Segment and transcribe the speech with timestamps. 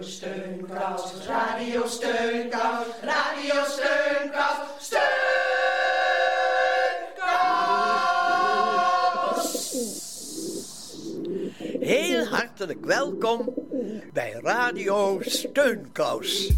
[0.00, 5.10] Steunkous, Radio Steunkous, Radio Steunkous, Steunkous.
[11.80, 13.54] Heel hartelijk welkom
[14.12, 16.50] bij Radio Steunkous.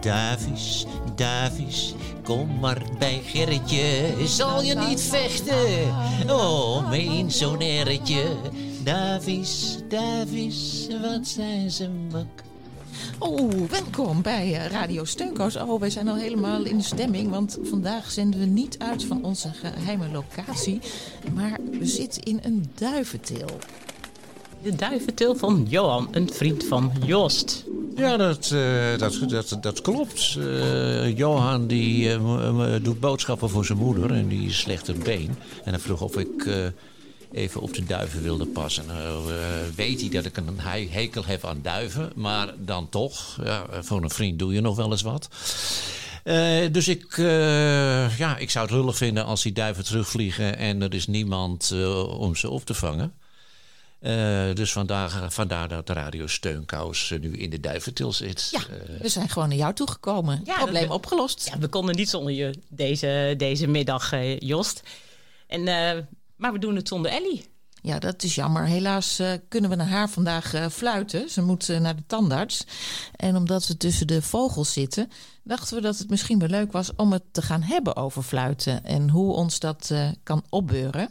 [0.00, 0.86] Davies, Davies,
[2.24, 4.14] kom maar bij Gerritje.
[4.26, 5.88] Zal je niet vechten?
[6.28, 8.36] Oh, mijn zo'n erretje.
[8.82, 12.42] Davies, Davies, wat zijn ze mak.
[13.18, 15.56] Oh, welkom bij eh, Radio Steunkous.
[15.56, 19.24] Oh, wij zijn al helemaal in de stemming, want vandaag zenden we niet uit van
[19.24, 20.80] onze geheime locatie,
[21.34, 23.58] maar we zitten in een duiventil.
[24.64, 27.64] De duiventil van Johan, een vriend van Joost.
[27.96, 30.36] Ja, dat, eh, dat, dat, dat klopt.
[30.38, 35.36] Eh, Johan die eh, doet boodschappen voor zijn moeder en die is slechter been.
[35.64, 36.48] En hij vroeg of ik
[37.32, 38.86] even op de duiven wilde passen.
[38.86, 39.22] Nou,
[39.76, 43.38] weet hij dat ik een he- hekel heb aan duiven, maar dan toch.
[43.44, 45.28] Ja, voor een vriend doe je nog wel eens wat.
[46.72, 47.16] Dus ik,
[48.18, 51.74] ja, ik zou het lullig vinden als die duiven terugvliegen en er is niemand
[52.18, 53.12] om ze op te vangen.
[54.04, 58.48] Eh, dus vandaar, vandaar dat de radio Steunkous eh, nu in de duiventil zit.
[58.50, 60.40] Ja, Eh, we zijn gewoon naar jou toegekomen.
[60.44, 61.48] Ja, Probleem opgelost.
[61.52, 64.82] Ja, we konden niet zonder je deze, deze middag, eh, Joost.
[65.46, 66.02] En, eh,
[66.36, 67.52] maar we doen het zonder Ellie.
[67.82, 68.64] Ja, dat is jammer.
[68.66, 71.30] Helaas eh, kunnen we naar haar vandaag eh, fluiten.
[71.30, 72.64] Ze moet eh, naar de tandarts.
[73.16, 75.10] En omdat we tussen de vogels zitten,
[75.42, 78.84] dachten we dat het misschien wel leuk was om het te gaan hebben over fluiten
[78.84, 81.08] en hoe ons dat eh, kan opbeuren.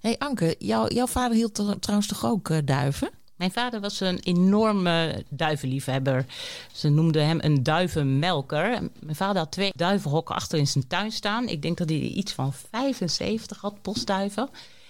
[0.00, 3.10] Hey Anke, jou, jouw vader hield tr- trouwens toch ook eh, duiven?
[3.36, 6.26] Mijn vader was een enorme duivenliefhebber.
[6.72, 8.88] Ze noemden hem een duivenmelker.
[9.00, 11.48] Mijn vader had twee duivenhokken achter in zijn tuin staan.
[11.48, 14.48] Ik denk dat hij iets van 75 had, postduiven.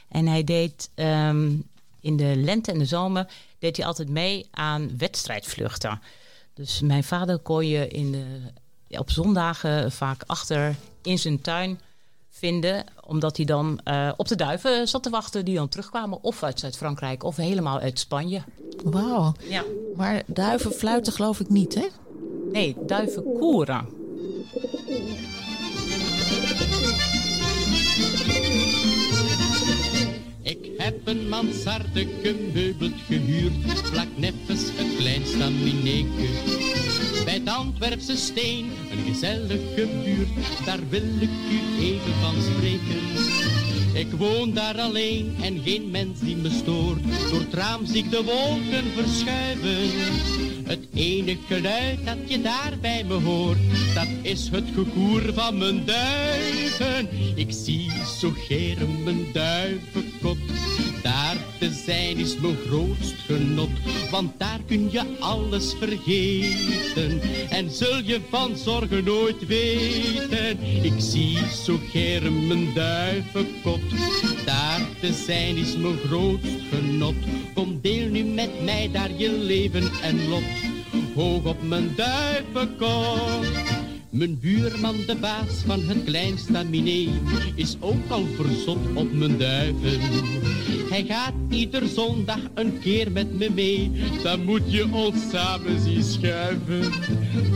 [0.08, 1.52] En hij deed ehm,
[2.00, 3.27] in de lente en de zomer
[3.58, 6.01] deed hij altijd mee aan wedstrijdvluchten.
[6.55, 8.40] Dus mijn vader kon je in de,
[8.98, 11.80] op zondagen vaak achter in zijn tuin
[12.34, 12.84] vinden.
[13.06, 16.22] Omdat hij dan eh, op de duiven zat te wachten die dan terugkwamen.
[16.22, 18.42] Of uit Zuid-Frankrijk of helemaal uit Spanje.
[18.84, 19.33] Wauw.
[19.48, 19.64] Ja.
[19.96, 21.86] Maar duiven fluiten geloof ik niet, hè?
[22.52, 23.86] Nee, duiven koeren.
[30.84, 33.52] Heb een mansardeke meubelt gehuurd,
[33.83, 36.28] vlak neffens het kleinste stamineke.
[37.24, 40.28] Bij het Antwerpse steen, een gezellige buurt,
[40.64, 43.02] daar wil ik u even van spreken.
[43.95, 48.11] Ik woon daar alleen en geen mens die me stoort, door het raam zie ik
[48.11, 49.90] de wolken verschuiven.
[50.64, 53.58] Het enige geluid dat je daar bij me hoort,
[53.95, 57.08] dat is het gekoer van mijn duiven.
[57.34, 57.90] Ik zie
[58.20, 60.39] zo geren mijn duivenkot.
[61.02, 63.70] Daar te zijn is mijn grootst genot,
[64.11, 67.20] want daar kun je alles vergeten.
[67.51, 70.58] En zul je van zorgen nooit weten.
[70.83, 73.80] Ik zie zo geren mijn duivenkot.
[74.45, 77.14] Daar te zijn is mijn grootst genot.
[77.55, 80.42] Kom deel nu met mij daar je leven en lot.
[81.14, 83.73] Hoog op mijn duivenkot.
[84.14, 87.11] Mijn buurman, de baas van het kleinste staminé,
[87.55, 90.01] is ook al verzot op mijn duiven.
[90.91, 93.91] Hij gaat ieder zondag een keer met me mee,
[94.23, 96.92] dan moet je ons samen zien schuiven.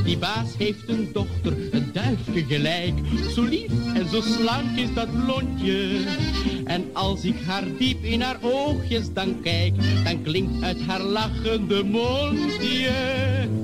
[0.05, 2.95] Die baas heeft een dochter, een duifje gelijk,
[3.35, 6.05] zo lief en zo slank is dat blondje.
[6.65, 11.85] En als ik haar diep in haar oogjes dan kijk, dan klinkt uit haar lachende
[11.85, 13.58] mondje.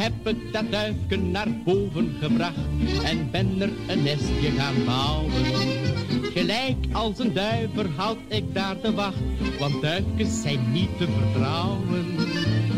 [0.00, 2.56] Heb ik dat duifje naar boven gebracht
[3.04, 5.32] en ben er een nestje gaan bouwen.
[6.32, 9.16] Gelijk als een duiver houd ik daar de wacht,
[9.58, 12.06] want duifjes zijn niet te vertrouwen.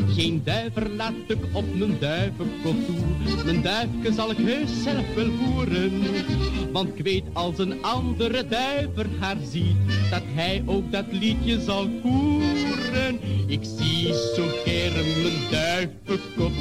[0.08, 5.30] Geen duiver laat ik op mijn duivenkot toe, mijn duifje zal ik heus zelf wel
[5.30, 5.92] voeren.
[6.72, 9.76] Want ik weet als een andere duiver haar ziet,
[10.10, 13.31] dat hij ook dat liedje zal koeren.
[13.52, 16.52] Ik zie zo gern mijn duivenkop.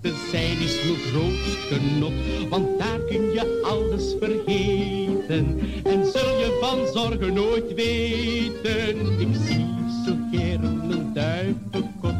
[0.00, 2.12] te zijn is mijn groot genot,
[2.48, 5.60] want daar kun je alles vergeten.
[5.84, 9.20] En zul je van zorgen nooit weten.
[9.20, 9.66] Ik zie
[10.06, 12.14] zo gern mijn duivenkop.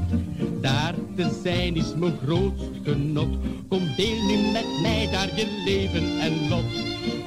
[0.60, 3.36] Daar te zijn is mijn grootst genot.
[3.68, 6.64] Kom deel nu met mij daar je leven en lot.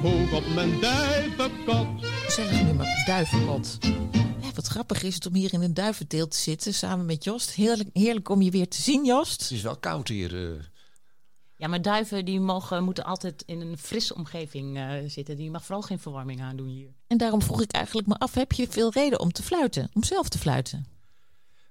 [0.02, 1.86] Hoog op mijn duivenkot.
[2.28, 3.78] Zeg maar duivenkot.
[4.74, 7.50] Grappig is het om hier in een duiventeelt te zitten samen met Jost.
[7.50, 9.40] Heerlijk, heerlijk om je weer te zien, Jost.
[9.40, 10.54] Het is wel koud hier.
[10.54, 10.60] eh.
[11.56, 15.36] Ja, maar duiven die mogen, moeten altijd in een frisse omgeving eh, zitten.
[15.36, 16.88] Die mag vooral geen verwarming aandoen hier.
[17.06, 19.90] En daarom vroeg ik eigenlijk me af, heb je veel reden om te fluiten?
[19.92, 20.86] Om zelf te fluiten?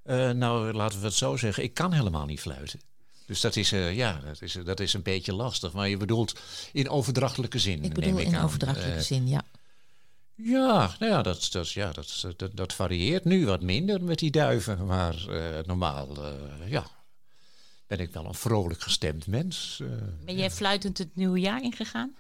[0.03, 1.63] Eh, nou, laten we het zo zeggen.
[1.63, 2.79] Ik kan helemaal niet fluiten.
[3.25, 5.73] Dus dat is, eh, ja, dat is, dat is een beetje lastig.
[5.73, 6.39] Maar je bedoelt
[6.71, 8.45] in overdrachtelijke zin, Ik bedoel neem ik in aan.
[8.45, 9.43] overdrachtelijke zin, ja.
[10.35, 14.31] Ja, nou ja, dat, dat, ja dat, dat, dat varieert nu wat minder met die
[14.31, 14.85] duiven.
[14.85, 16.87] Maar eh, normaal, eh, ja,
[17.87, 19.79] ben ik wel een vrolijk gestemd mens.
[19.81, 19.87] eh.
[20.25, 22.15] Ben jij fluitend het nieuwe jaar ingegaan?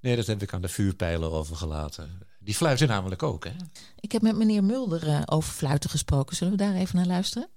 [0.00, 2.18] nee, dat heb ik aan de vuurpijlen overgelaten.
[2.38, 3.52] Die fluiten namelijk ook, hè?
[4.00, 6.36] Ik heb met meneer Mulder over fluiten gesproken.
[6.36, 7.48] Zullen we daar even naar luisteren?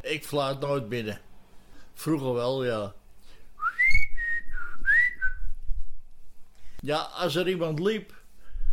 [0.00, 1.20] Ik fluit nooit binnen.
[2.00, 2.94] Vroeger wel, ja.
[6.80, 8.14] Ja, als er iemand liep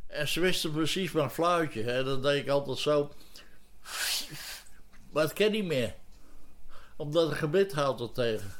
[0.07, 3.11] en ze wisten precies mijn fluitje, hè, dan deed ik altijd zo.
[5.11, 5.95] Maar het ken niet meer.
[6.95, 8.53] Omdat het gebit houdt er tegen.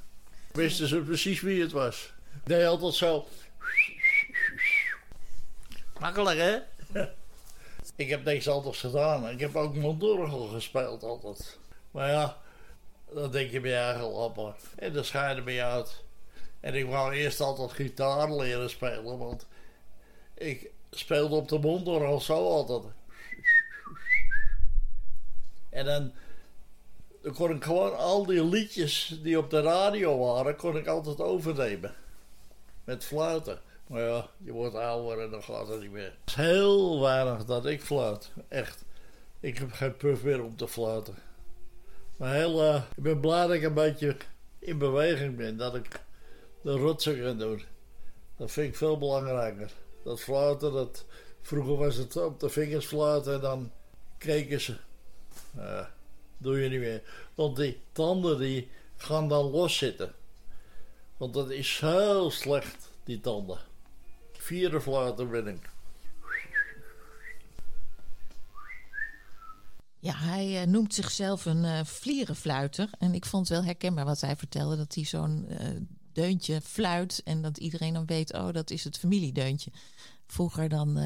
[0.52, 2.14] Wisten ze precies wie het was.
[2.34, 3.28] Ik deed altijd zo.
[6.00, 6.58] Makkelijk, hè?
[7.96, 9.30] ik heb niks anders gedaan.
[9.30, 11.58] Ik heb ook mondorgel gespeeld altijd.
[11.92, 12.46] Maar ja,
[13.14, 14.56] dan denk je bij je eigen lappen.
[14.76, 16.04] En dan scheiden me uit.
[16.60, 19.48] En ik wou eerst altijd gitaar leren spelen, want
[20.34, 22.84] ik speelde op de mondorgel zo altijd.
[25.70, 26.12] En dan,
[27.22, 31.22] dan kon ik gewoon al die liedjes die op de radio waren, kon ik altijd
[31.22, 31.96] overnemen.
[32.84, 33.62] Met fluiten.
[33.88, 36.04] Maar ja, je wordt ouder en dan gaat het niet meer.
[36.04, 38.32] Het is heel weinig dat ik fluit.
[38.48, 38.86] Echt.
[39.40, 41.16] Ik heb geen puff meer om te fluiten.
[42.18, 44.18] Maar heel, eh, ik ben blij dat ik een beetje
[44.60, 45.58] in beweging ben.
[45.58, 45.88] Dat ik
[46.62, 47.64] de rotsen kan doen.
[48.38, 49.72] Dat vind ik veel belangrijker.
[50.04, 51.06] Dat fluiten, dat,
[51.42, 53.72] vroeger was het op de vingers fluiten en dan
[54.18, 54.76] keken ze.
[55.58, 55.86] Uh,
[56.38, 57.02] doe je niet meer.
[57.36, 60.14] Want die tanden die gaan dan loszitten.
[61.18, 63.60] Want dat is heel slecht, die tanden.
[64.32, 65.70] Vierde fluiter ben ik.
[70.00, 72.90] Ja, hij eh, noemt zichzelf een eh vlierenfluiter.
[73.00, 74.78] En ik vond het wel herkenbaar wat hij vertelde.
[74.78, 75.68] Dat hij zo'n eh,
[76.12, 77.22] deuntje fluit.
[77.24, 79.72] En dat iedereen dan weet, oh, dat is het familiedeuntje.
[80.28, 80.98] Vroeger dan,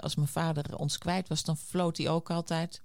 [0.00, 2.82] als mijn vader ons kwijt was, dan floot hij ook altijd.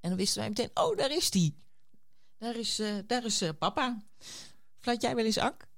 [0.00, 1.62] En dan wisten wij meteen, oh, daar is die.
[2.38, 4.02] Daar is, daar is papa.
[4.78, 5.69] Fluit jij wel eens, Ak?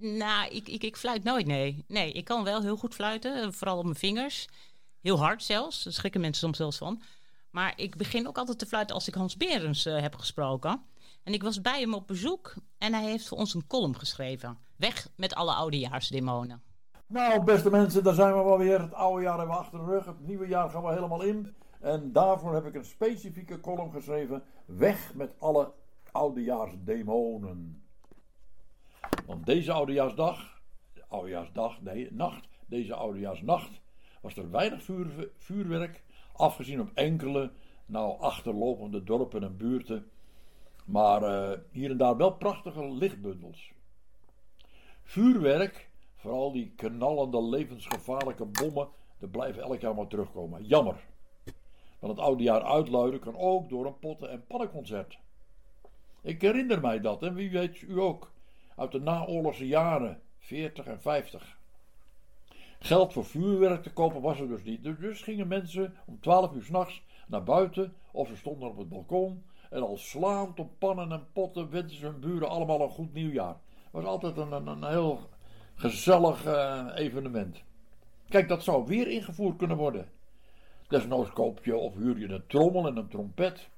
[0.00, 1.84] Nou, ik, ik, ik fluit nooit, nee.
[1.88, 4.48] Nee, ik kan wel heel goed fluiten, vooral op mijn vingers.
[5.00, 7.02] Heel hard zelfs, daar schrikken mensen soms zelfs van.
[7.50, 10.82] Maar ik begin ook altijd te fluiten als ik Hans Berens eh, heb gesproken.
[11.22, 14.58] En ik was bij hem op bezoek en hij heeft voor ons een column geschreven.
[14.76, 16.62] Weg met alle oudejaarsdemonen.
[17.06, 18.80] Nou, beste mensen, daar zijn we wel weer.
[18.80, 20.04] Het oude jaar hebben we achter de rug.
[20.04, 21.54] Het nieuwe jaar gaan we helemaal in.
[21.80, 24.42] En daarvoor heb ik een specifieke column geschreven.
[24.66, 25.72] Weg met alle
[26.12, 27.85] oudejaarsdemonen.
[29.26, 30.60] Want deze oudejaarsdag,
[31.08, 33.80] oudejaarsdag, nee, nacht, deze oudejaarsnacht,
[34.20, 36.02] was er weinig vuur, vuurwerk,
[36.32, 37.50] afgezien op enkele,
[37.86, 40.10] nou, achterlopende dorpen en buurten.
[40.84, 43.72] Maar eh, hier en daar wel prachtige lichtbundels.
[45.02, 50.64] Vuurwerk, vooral die knallende, levensgevaarlijke bommen, die blijven elk jaar maar terugkomen.
[50.64, 51.04] Jammer.
[51.98, 55.18] Want het oude jaar uitluiden kan ook door een potten- en pannenconcert.
[56.22, 58.34] Ik herinner mij dat, en wie weet u ook,
[58.76, 61.58] uit de naoorlogse jaren, 40 en 50.
[62.78, 64.82] Geld voor vuurwerk te kopen was er dus niet.
[64.82, 68.88] Dus, dus gingen mensen om 12 uur s'nachts naar buiten of ze stonden op het
[68.88, 73.12] balkon en al slaand op pannen en potten wensen ze hun buren allemaal een goed
[73.12, 73.56] nieuwjaar.
[73.82, 75.28] Het was altijd een, een, een heel
[75.74, 77.62] gezellig eh, evenement.
[78.28, 80.08] Kijk, dat zou weer ingevoerd kunnen worden.
[80.88, 83.68] Desnoods koop je of huur je een trommel en een trompet.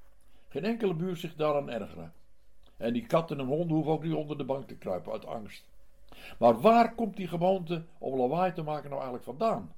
[0.49, 2.13] Geen enkele buurt zich daaraan ergeren.
[2.79, 5.69] En die katten en honden hoeven ook niet onder de bank te kruipen uit angst.
[6.39, 9.73] Maar waar komt die gewoonte om lawaai te maken nou eigenlijk vandaan?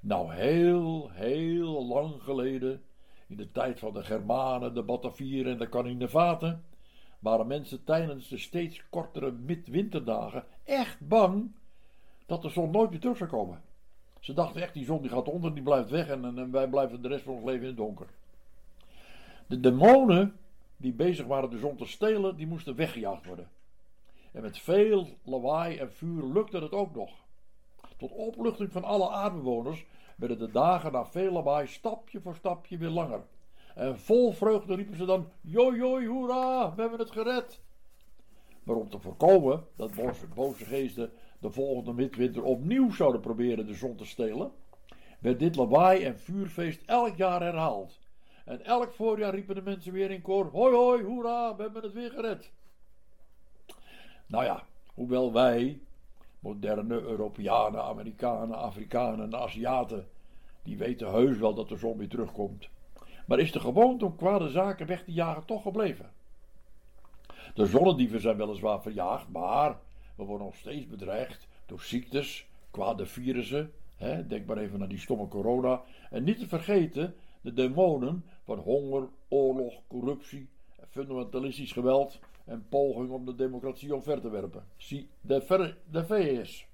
[0.00, 2.82] Nou, heel, heel lang geleden,
[3.26, 6.64] in de tijd van de Germanen, de Batavieren en de Caninevaten,
[7.18, 11.50] waren mensen tijdens de steeds kortere midwinterdagen echt bang
[12.26, 13.62] dat de zon nooit meer terug zou komen.
[14.20, 17.02] Ze dachten echt, die zon die gaat onder, die blijft weg en, en wij blijven
[17.02, 18.06] de rest van ons leven in het donker.
[19.46, 20.36] De demonen
[20.78, 23.50] die bezig waren de zon te stelen, die moesten weggejaagd worden.
[24.32, 27.10] En met veel lawaai en vuur lukte het ook nog.
[27.96, 32.88] Tot opluchting van alle aardbewoners werden de dagen na veel lawaai stapje voor stapje weer
[32.88, 33.26] langer.
[33.74, 37.60] En vol vreugde riepen ze dan: Joi, joi, hoera, we hebben het gered.
[38.62, 39.90] Maar om te voorkomen dat
[40.34, 44.52] boze geesten de volgende midwinter opnieuw zouden proberen de zon te stelen,
[45.20, 47.98] werd dit lawaai en vuurfeest elk jaar herhaald.
[48.48, 51.92] En elk voorjaar riepen de mensen weer in koor: Hoi, hoi, hoera, we hebben het
[51.92, 52.50] weer gered.
[54.26, 54.64] Nou ja,
[54.94, 55.80] hoewel wij,
[56.38, 60.08] moderne Europeanen, Amerikanen, Afrikanen en Aziaten,
[60.62, 62.68] die weten heus wel dat de zon weer terugkomt.
[63.26, 66.10] Maar is de gewoonte om kwade zaken weg te jagen toch gebleven?
[67.54, 69.78] De zonnedieven zijn weliswaar verjaagd, maar
[70.14, 73.72] we worden nog steeds bedreigd door ziektes, kwade virussen.
[73.96, 75.82] Hè, denk maar even naar die stomme corona.
[76.10, 80.48] En niet te vergeten de demonen van honger, oorlog, corruptie,
[80.90, 84.64] fundamentalistisch geweld en poging om de democratie omver te werpen.
[84.76, 86.66] Zie de, ver, de VS.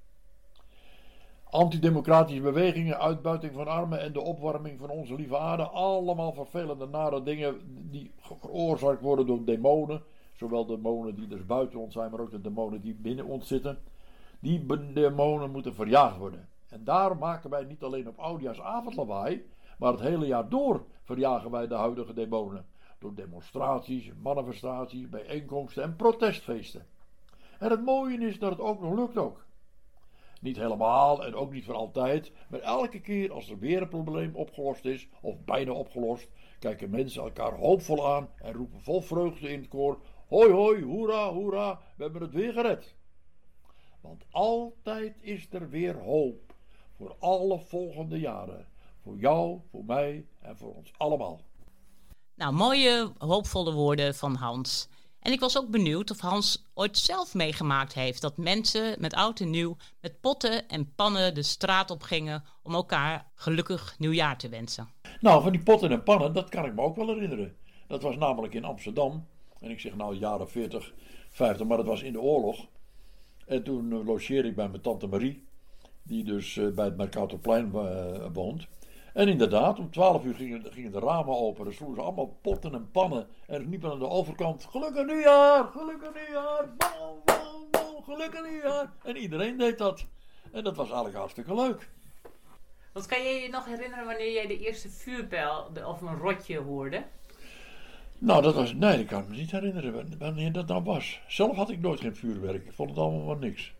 [1.45, 5.62] Antidemocratische bewegingen, uitbuiting van armen en de opwarming van onze lieve aarde.
[5.62, 10.02] Allemaal vervelende, nare dingen die veroorzaakt worden door demonen.
[10.33, 13.78] Zowel demonen die dus buiten ons zijn, maar ook de demonen die binnen ons zitten.
[14.40, 16.49] Die demonen moeten verjaagd worden.
[16.69, 19.45] En daarom maken wij niet alleen op oudjaarsavond lawaai,
[19.78, 22.66] maar het hele jaar door verjagen wij de huidige demonen.
[22.99, 26.87] Door demonstraties, manifestaties, bijeenkomsten en protestfeesten.
[27.59, 29.45] En het mooie is dat het ook nog lukt ook.
[30.40, 34.35] Niet helemaal en ook niet voor altijd, maar elke keer als er weer een probleem
[34.35, 36.28] opgelost is, of bijna opgelost,
[36.59, 41.33] kijken mensen elkaar hoopvol aan en roepen vol vreugde in het koor: Hoi, hoi, hoera,
[41.33, 42.95] hoera, we hebben het weer gered.
[44.00, 46.54] Want altijd is er weer hoop
[46.93, 48.66] voor alle volgende jaren.
[49.04, 51.40] Voor jou, voor mij en voor ons allemaal.
[52.34, 54.88] Nou, mooie, hoopvolle woorden van Hans.
[55.20, 59.40] En ik was ook benieuwd of Hans ooit zelf meegemaakt heeft dat mensen met oud
[59.40, 64.49] en nieuw met potten en pannen de straat op gingen om elkaar gelukkig nieuwjaar te
[64.49, 64.88] wensen.
[65.20, 67.56] Nou, van die potten en pannen, dat kan ik me ook wel herinneren.
[67.87, 69.26] Dat was namelijk in Amsterdam.
[69.61, 70.94] En ik zeg nou jaren 40,
[71.30, 72.66] 50, maar dat was in de oorlog.
[73.46, 75.44] En toen uh, logeerde ik bij mijn tante Marie,
[76.02, 78.66] die dus uh, bij het Mercatorplein uh, woont.
[79.14, 81.66] En inderdaad, om 12 uur gingen, gingen de ramen open.
[81.66, 83.26] Er sloegen ze allemaal potten en pannen.
[83.47, 85.64] En er liepen aan de overkant: Gelukkig nieuwjaar!
[85.64, 86.68] Gelukkig nieuwjaar!
[86.76, 88.92] Bam, bam, gelukkig nieuwjaar!
[89.04, 90.06] En iedereen deed dat.
[90.52, 91.88] En dat was eigenlijk hartstikke leuk.
[92.92, 97.04] Wat kan je je nog herinneren wanneer jij de eerste vuurpijl of een rotje hoorde?
[98.18, 98.75] Nou, dat was.
[98.75, 101.21] Nee, dat kan ik me niet herinneren wanneer dat nou was.
[101.28, 102.64] Zelf had ik nooit geen vuurwerk.
[102.66, 103.75] Ik vond het allemaal maar niks.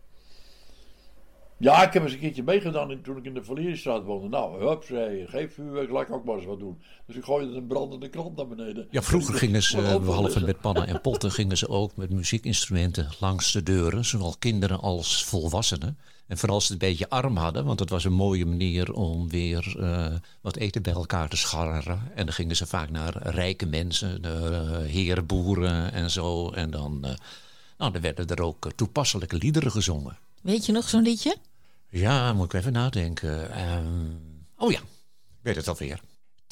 [1.57, 4.27] Ja, ik heb eens een keertje meegedaan toen ik in de Valierstraat woonde.
[4.27, 6.81] Nou, hup, zei geef vuurwerk, laat ik ook maar eens wat doen.
[7.05, 8.87] Dus ik gooide een brandende krant naar beneden.
[8.91, 13.09] Ja, vroeger gingen ze, uh, behalve met pannen en potten, gingen ze ook met muziekinstrumenten
[13.19, 14.05] langs de deuren.
[14.05, 15.97] Zowel kinderen als volwassenen.
[16.27, 18.93] En vooral als ze het een beetje arm hadden, want het was een mooie manier
[18.93, 22.01] om weer uh, wat eten bij elkaar te scharren.
[22.15, 26.49] En dan gingen ze vaak naar rijke mensen, de uh, herenboeren en zo.
[26.49, 27.11] En dan, uh,
[27.77, 30.17] nou, dan werden er ook toepasselijke liederen gezongen.
[30.45, 31.37] Weet je nog zo'n liedje?
[31.89, 33.61] Ja, moet ik even nadenken.
[33.69, 35.99] Um, oh ja, ik weet het alweer.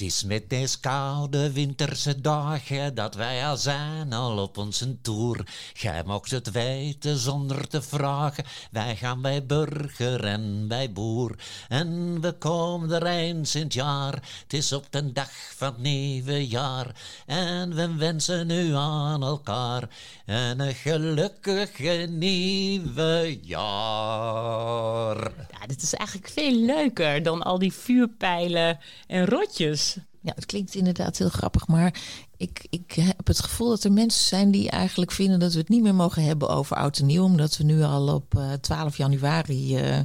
[0.03, 5.43] Is met deze koude winterse dagen dat wij al zijn al op onze toer.
[5.74, 8.43] Gij mocht het weten zonder te vragen.
[8.72, 11.36] Wij gaan bij burger en bij boer.
[11.69, 14.13] En we komen er eens in het jaar.
[14.13, 16.95] Het is op de dag van het nieuwe jaar.
[17.25, 19.89] En we wensen u aan elkaar
[20.25, 25.17] een gelukkige nieuwe jaar.
[25.51, 29.93] Ja, dit is eigenlijk veel leuker dan al die vuurpijlen en rotjes.
[30.24, 32.01] Ja, het klinkt inderdaad heel grappig, maar
[32.38, 35.70] ik, ik heb het gevoel dat er mensen zijn die eigenlijk vinden dat we het
[35.70, 38.98] niet meer mogen hebben over oud en nieuw, omdat we nu al op uh, 12
[38.98, 40.00] januari uh,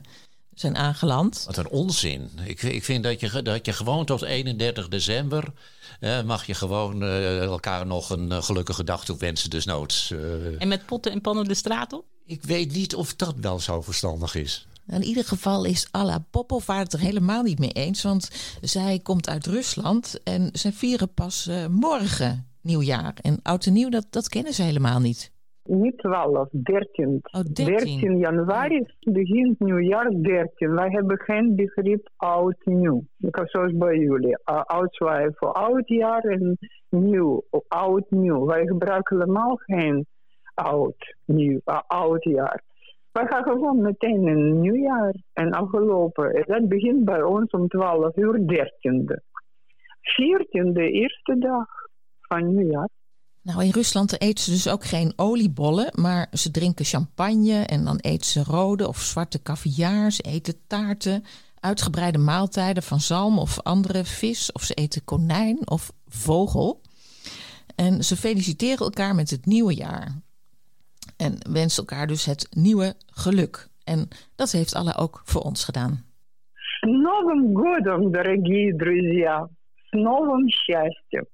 [0.55, 1.43] zijn aangeland.
[1.47, 2.31] Wat een onzin.
[2.45, 5.53] Ik, ik vind dat je, dat je gewoon tot 31 december
[6.01, 10.15] uh, mag je gewoon elkaar nog een gelukkige dag toewensen, dus noods.
[10.59, 12.05] En met potten en pannen de straat op?
[12.27, 14.67] Ik weet niet of dat wel zo verstandig is.
[14.93, 18.03] In ieder geval is Alla Popov het er helemaal niet mee eens.
[18.03, 18.29] Want
[18.61, 23.15] zij komt uit Rusland en ze vieren pas uh, morgen nieuwjaar.
[23.23, 25.37] En oud en nieuw, dat, dat kennen ze helemaal niet.
[25.63, 27.21] Niet 12, 13.
[27.23, 27.65] Oh, 13.
[27.65, 30.75] 13 januari begint nieuwjaar 13.
[30.75, 33.05] Wij hebben geen begrip oud nieuw.
[33.45, 34.39] Zoals bij jullie.
[34.51, 38.47] Uh, oud zwaai voor oud jaar en nieuw, oud nieuw.
[38.47, 40.07] Wij gebruiken helemaal geen
[40.55, 42.63] oud nieuw, uh, oud jaar.
[43.19, 46.45] We gaan gewoon meteen een nieuwjaar en afgelopen.
[46.47, 49.15] Dat begint bij ons om 12 uur 13e.
[50.01, 51.67] 14e, eerste dag
[52.21, 52.89] van nieuwjaar.
[53.43, 57.97] Nou, in Rusland eten ze dus ook geen oliebollen, maar ze drinken champagne en dan
[57.97, 60.11] eten ze rode of zwarte caviar.
[60.13, 61.25] Ze eten taarten,
[61.61, 66.81] uitgebreide maaltijden van zalm of andere vis, of ze eten konijn of vogel.
[67.75, 70.28] En ze feliciteren elkaar met het nieuwe jaar.
[71.18, 73.68] En wensen elkaar dus het nieuwe geluk.
[73.84, 76.06] En dat heeft Allah ook voor ons gedaan.
[76.54, 79.48] С Новым годом, дорогие друзья!
[79.90, 81.26] С новым счастьем!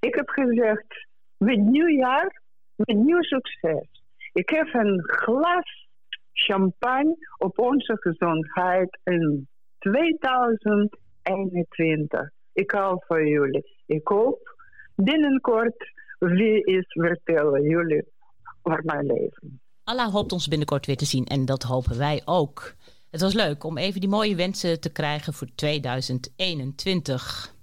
[0.00, 1.06] Ik heb gezegd,
[1.36, 2.42] met nieuwjaar,
[2.76, 4.04] met nieuw succes.
[4.32, 5.88] Ik heb een glas
[6.32, 12.30] champagne op onze gezondheid in 2021.
[12.52, 13.64] Ik hou van jullie.
[13.86, 14.54] Ik hoop
[14.94, 18.14] binnenkort wie is vertellen jullie
[18.63, 19.61] mijn leven.
[19.83, 22.75] Allah hoopt ons binnenkort weer te zien en dat hopen wij ook.
[23.09, 27.53] Het was leuk om even die mooie wensen te krijgen voor 2021.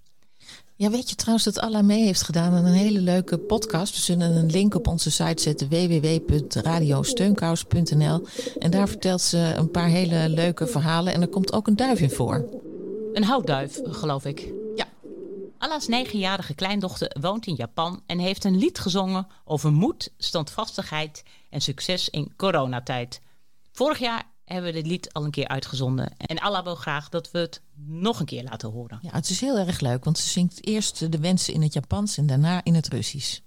[0.74, 3.94] Ja, weet je trouwens dat Allah mee heeft gedaan aan een hele leuke podcast?
[3.94, 8.26] We zullen een link op onze site zetten, www.radiosteunkous.nl.
[8.58, 12.00] En daar vertelt ze een paar hele leuke verhalen en er komt ook een duif
[12.00, 12.48] in voor.
[13.12, 14.52] Een houtduif, geloof ik.
[15.58, 21.60] Allah's negenjarige kleindochter woont in Japan en heeft een lied gezongen over moed, standvastigheid en
[21.60, 23.20] succes in coronatijd.
[23.72, 26.16] Vorig jaar hebben we dit lied al een keer uitgezonden.
[26.16, 28.98] En Allah wil graag dat we het nog een keer laten horen.
[29.02, 32.16] Ja, het is heel erg leuk, want ze zingt eerst de wensen in het Japans
[32.16, 33.40] en daarna in het Russisch.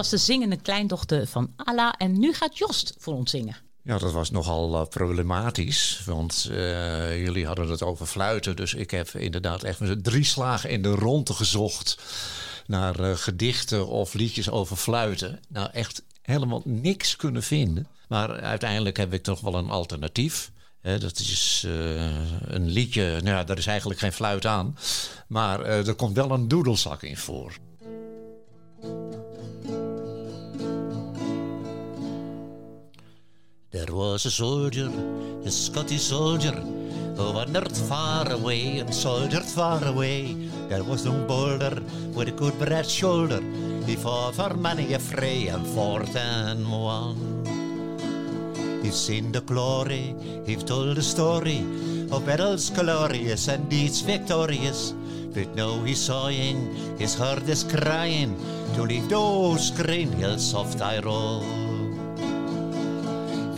[0.00, 1.92] Was de zingende kleindochter van Allah.
[1.98, 3.56] En nu gaat Jost voor ons zingen.
[3.82, 8.56] Ja, dat was nogal uh, problematisch, want uh, jullie hadden het over fluiten.
[8.56, 11.98] Dus ik heb inderdaad echt drie slagen in de ronde gezocht
[12.66, 15.40] naar uh, gedichten of liedjes over fluiten.
[15.48, 17.86] Nou, echt helemaal niks kunnen vinden.
[18.08, 20.50] Maar uiteindelijk heb ik toch wel een alternatief.
[20.82, 21.66] Dat is
[22.40, 24.76] een liedje, nou ja, daar is eigenlijk geen fluit aan.
[25.26, 27.52] Maar er komt wel een doedelzak in voor.
[33.72, 34.90] There was a soldier,
[35.44, 40.34] a Scottish soldier, who wandered far away and soldiered far away.
[40.68, 41.80] There was no boulder
[42.12, 43.40] with a good broad shoulder.
[43.86, 47.14] He fought for many a fray and fought and won.
[48.82, 51.60] He's seen the glory, he's told the story
[52.10, 54.94] of battles glorious and deeds victorious.
[55.32, 58.34] But now he's sighing, his heart is crying
[58.74, 61.59] to leave those green hills of Tyrol.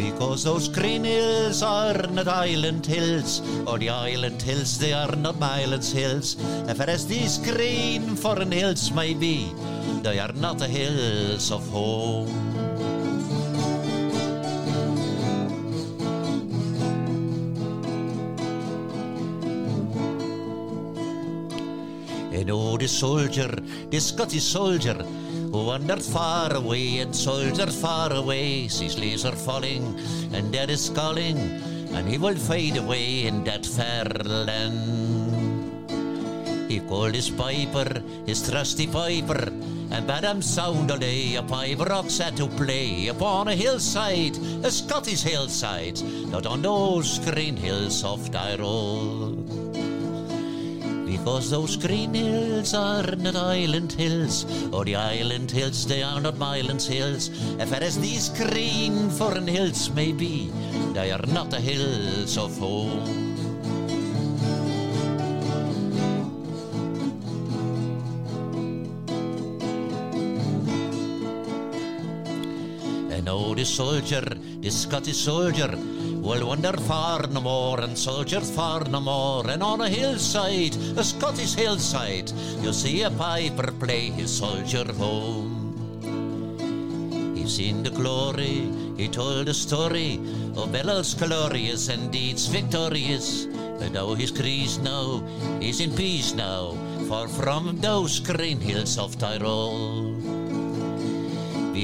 [0.02, 5.36] Because those green hills are not island hills, or the island hills they are not
[5.36, 6.34] Mylands hills.
[6.66, 9.52] And for as these green foreign hills may be,
[10.02, 12.28] they are not the hills of home.
[22.34, 23.54] And oh, the soldier,
[23.88, 24.98] the Scottish soldier,
[25.52, 28.62] wandered far away and soldiered far away.
[28.62, 29.98] His leaves are falling
[30.32, 31.38] and death is calling,
[31.94, 35.10] and he will fade away in that fair land.
[36.70, 39.52] He called his piper, his trusty piper,
[39.90, 44.38] and bade him sound a lay a pipe rock set to play upon a hillside,
[44.64, 49.61] a Scottish hillside, not on those green hills of Tyrol.
[51.22, 56.34] Because those green hills are not island hills, or the island hills they are not
[56.34, 57.30] Mylands hills.
[57.60, 60.50] As far as these green foreign hills may be,
[60.94, 63.06] they are not the hills of home.
[73.12, 74.26] And oh, the soldier,
[74.60, 75.70] the Scottish soldier,
[76.22, 79.50] will wander far no more, and soldiers far no more.
[79.50, 82.30] And on a hillside, a Scottish hillside,
[82.62, 85.58] you'll see a piper play his soldier home.
[87.36, 90.20] He's seen the glory, he told the story
[90.56, 93.46] of battles glorious and deeds victorious.
[93.80, 95.24] But though he's creased now,
[95.60, 96.76] he's in peace now,
[97.08, 100.11] far from those green hills of Tyrol.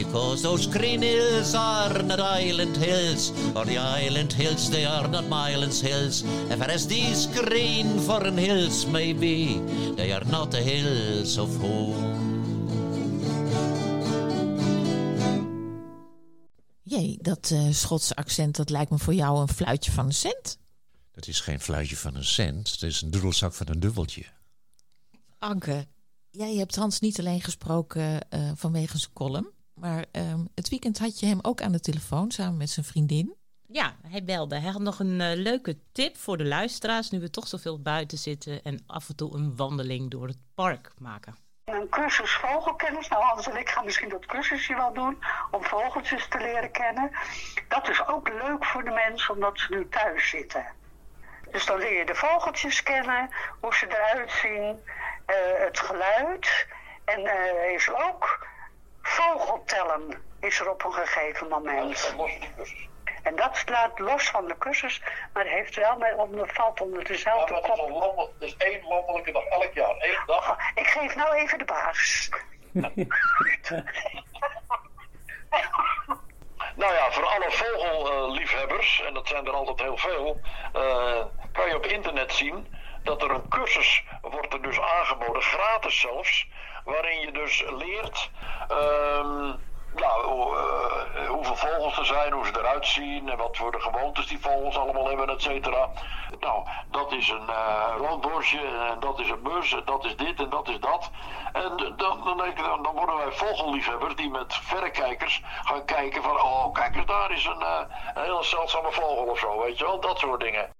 [0.04, 5.24] Because those green hills are not island hills, or the island hills they are not
[5.24, 6.22] Mylands hills.
[6.50, 9.60] And as these green foreign hills may be,
[9.96, 12.16] they are not the hills of home.
[16.82, 20.58] Jee, dat eh, Schotse accent, dat lijkt me voor jou een fluitje van een cent.
[21.12, 24.24] Dat is geen fluitje van een cent, het is een dubbelzak van een dubbeltje.
[25.38, 25.86] Anke,
[26.30, 31.20] jij hebt Hans niet alleen gesproken eh, vanwege zijn column, maar ehm, het weekend had
[31.20, 33.36] je hem ook aan de telefoon samen met zijn vriendin.
[33.66, 34.58] Ja, hij belde.
[34.58, 38.18] Hij had nog een eh, leuke tip voor de luisteraars, nu we toch zoveel buiten
[38.18, 41.36] zitten en af en toe een wandeling door het park maken.
[41.64, 43.08] Een cursus vogelkennis.
[43.08, 45.18] Nou, Hans en ik gaan misschien dat cursusje wel doen
[45.50, 47.10] om vogeltjes te leren kennen.
[47.68, 50.66] Dat is ook leuk voor de mensen omdat ze nu thuis zitten.
[51.50, 53.28] Dus dan leer je de vogeltjes kennen,
[53.60, 54.80] hoe ze eruit zien,
[55.26, 56.66] eh, het geluid.
[57.04, 58.46] En eh, is ook
[59.02, 62.14] vogeltellen is er op een gegeven moment.
[63.22, 67.54] En dat slaat los van de cursus, maar heeft wel met onder, valt onder dezelfde
[67.54, 67.78] is, kop.
[67.78, 69.96] een landel- dat is één landelijke dag, elk jaar.
[69.96, 70.56] één dag.
[70.74, 72.28] Ik geef nou even de baas.
[76.74, 80.40] Nou ja, voor alle vogelliefhebbers, en dat zijn er altijd heel veel,
[80.72, 86.00] eh, kan je op internet zien dat er een cursus wordt er dus aangeboden, gratis
[86.00, 86.48] zelfs,
[86.84, 88.30] waarin je dus leert
[88.68, 89.54] eh,
[91.28, 94.78] hoeveel vogels er zijn, hoe ze eruit zien en wat voor de gewoontes die vogels
[94.78, 95.90] allemaal hebben, et cetera.
[96.40, 98.60] Nou, dat is een uh, roodborstje
[98.90, 101.10] en dat is een mus en dat is dit en dat is dat.
[101.52, 106.96] En dan, dan, dan, worden wij vogelliefhebbers die met verrekijkers gaan kijken van, oh kijk
[106.96, 107.80] eens daar is een, eh,
[108.14, 110.77] hele zeldzame vogel of zo, weet je wel, dat soort dingen.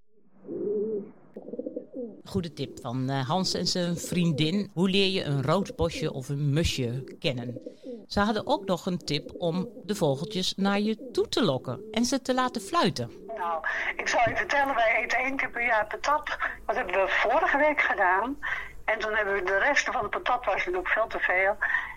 [2.29, 4.71] Goede tip van eh, Hans en zijn vriendin.
[4.75, 7.61] Hoe leer je een roodbosje of een musje kennen?
[8.07, 12.05] Ze hadden ook nog een tip om de vogeltjes naar je toe te lokken en
[12.05, 13.11] ze te laten fluiten.
[13.37, 13.65] Nou,
[13.97, 16.37] ik zal je vertellen, wij eten één keer per jaar patat.
[16.67, 18.39] Dat hebben we vorige week gedaan.
[18.85, 21.57] En toen hebben we de rest van de patat, was natuurlijk veel te veel,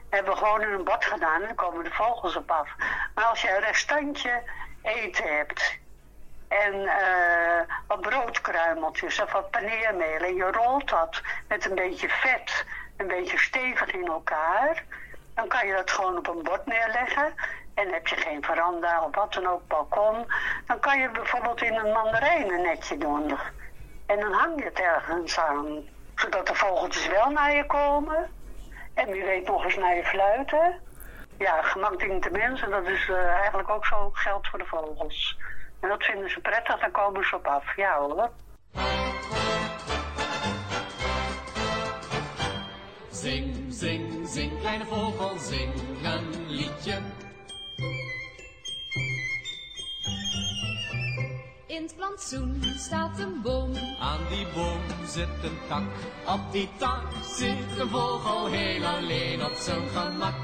[0.10, 2.70] hebben we gewoon in een bad gedaan en komen de vogels op af.
[3.16, 4.42] Maar als je een restantje
[4.82, 5.80] eten hebt
[6.52, 12.66] en eh, wat broodkruimeltjes of wat paneermeel en je rolt dat met een beetje vet,
[12.98, 14.84] een beetje stevig in elkaar,
[15.36, 17.34] dan kan je dat gewoon op een bord neerleggen.
[17.74, 20.32] En heb je geen veranda of wat dan ook, balkon,
[20.66, 23.38] dan kan je bijvoorbeeld in een mandarijnennetje doen.
[24.06, 25.84] En dan hang je het ergens aan,
[26.16, 28.30] zodat de vogeltjes wel naar je komen.
[28.94, 30.80] En wie weet nog eens naar je fluiten.
[31.38, 35.38] Ja, gemak dient de mensen, dat is eh, eigenlijk ook zo geldt voor de vogels.
[35.82, 37.76] En dat vinden ze prettig, dan komen ze op af.
[37.76, 38.30] Ja hoor.
[43.10, 46.98] Zing, zing, zing, kleine vogel, zing een liedje.
[51.68, 53.76] In het plantsoen staat een boom.
[54.00, 55.84] Aan die boom zit een tak.
[56.28, 60.36] Op die tak zit een vogel heel alleen op zijn gemak.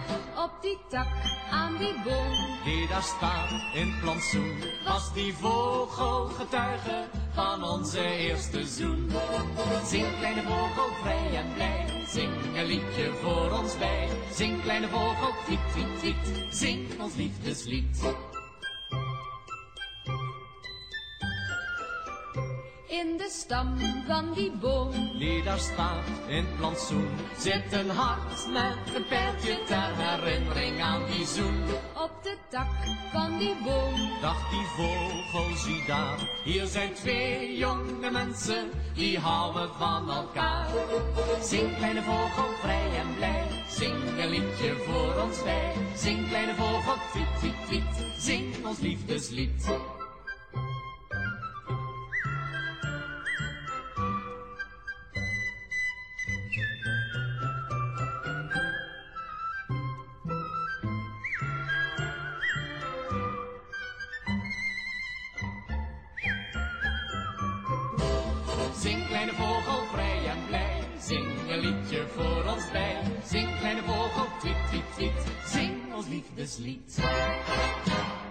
[0.48, 1.08] Op die tak
[1.52, 2.34] aan die boom.
[2.64, 4.64] Die daar staat in plantsoen.
[4.86, 9.12] Was die vogel getuige van onze eerste zoen.
[9.86, 12.04] Zing kleine vogel vrij en blij.
[12.08, 14.08] Zing een liedje voor ons bij.
[14.32, 16.54] Zing kleine vogel, tweet, tweet, tweet.
[16.54, 18.00] Zing ons liefdeslied.
[22.90, 24.92] In de stam van die boom.
[25.20, 27.10] Die daar staat in het plantsoen.
[27.38, 31.64] Zit een hart met een pijltje ter herinnering aan die zoen.
[31.96, 32.68] Op de tak
[33.12, 34.22] van die boom.
[34.22, 36.20] Dacht die vogel, zie daar.
[36.44, 40.68] Hier zijn twee jonge mensen, die houden van elkaar.
[41.42, 43.44] Zing kleine vogel, vrij en blij.
[43.70, 45.74] Zing een liedje voor ons bij.
[45.96, 48.22] Zing kleine vogel, tweet, tweet, tweet.
[48.22, 49.70] Zing ons liefdeslied.
[76.36, 76.96] Liefdeslied.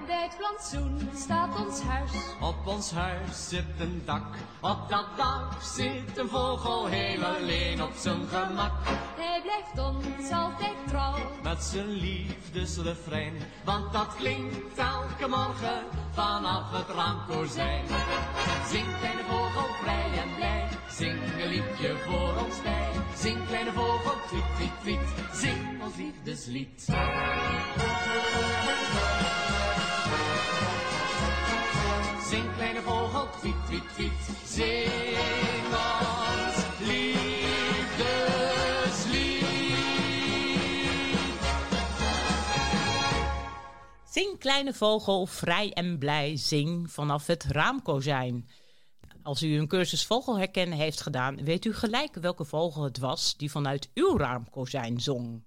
[0.06, 2.10] Bij het plantsoen staat ons huis.
[2.40, 7.92] Op ons huis zit een dak, op dat dak zit een vogel heel alleen op
[7.96, 8.72] zijn gemak.
[9.16, 11.14] Hij blijft ons altijd trouw.
[11.42, 15.82] Met zijn liefdesrefrein, want dat klinkt elke morgen
[16.12, 17.84] vanaf het raamkozijn.
[18.68, 22.95] Zing kleine vogel vrij en blij, zing een liedje voor ons bij.
[23.26, 25.00] Zing kleine vogel, tweet, tweet, tweet,
[25.32, 26.80] zing ons liefdeslied.
[32.28, 34.12] Zing kleine vogel, tweet, tweet, tweet,
[34.44, 37.86] zing ons liefdeslied.
[44.10, 48.48] Zing kleine vogel, vrij en blij, zing vanaf het raamkozijn.
[49.26, 53.50] Als u een cursus vogelherkennen heeft gedaan, weet u gelijk welke vogel het was die
[53.50, 55.44] vanuit uw raamkozijn zong.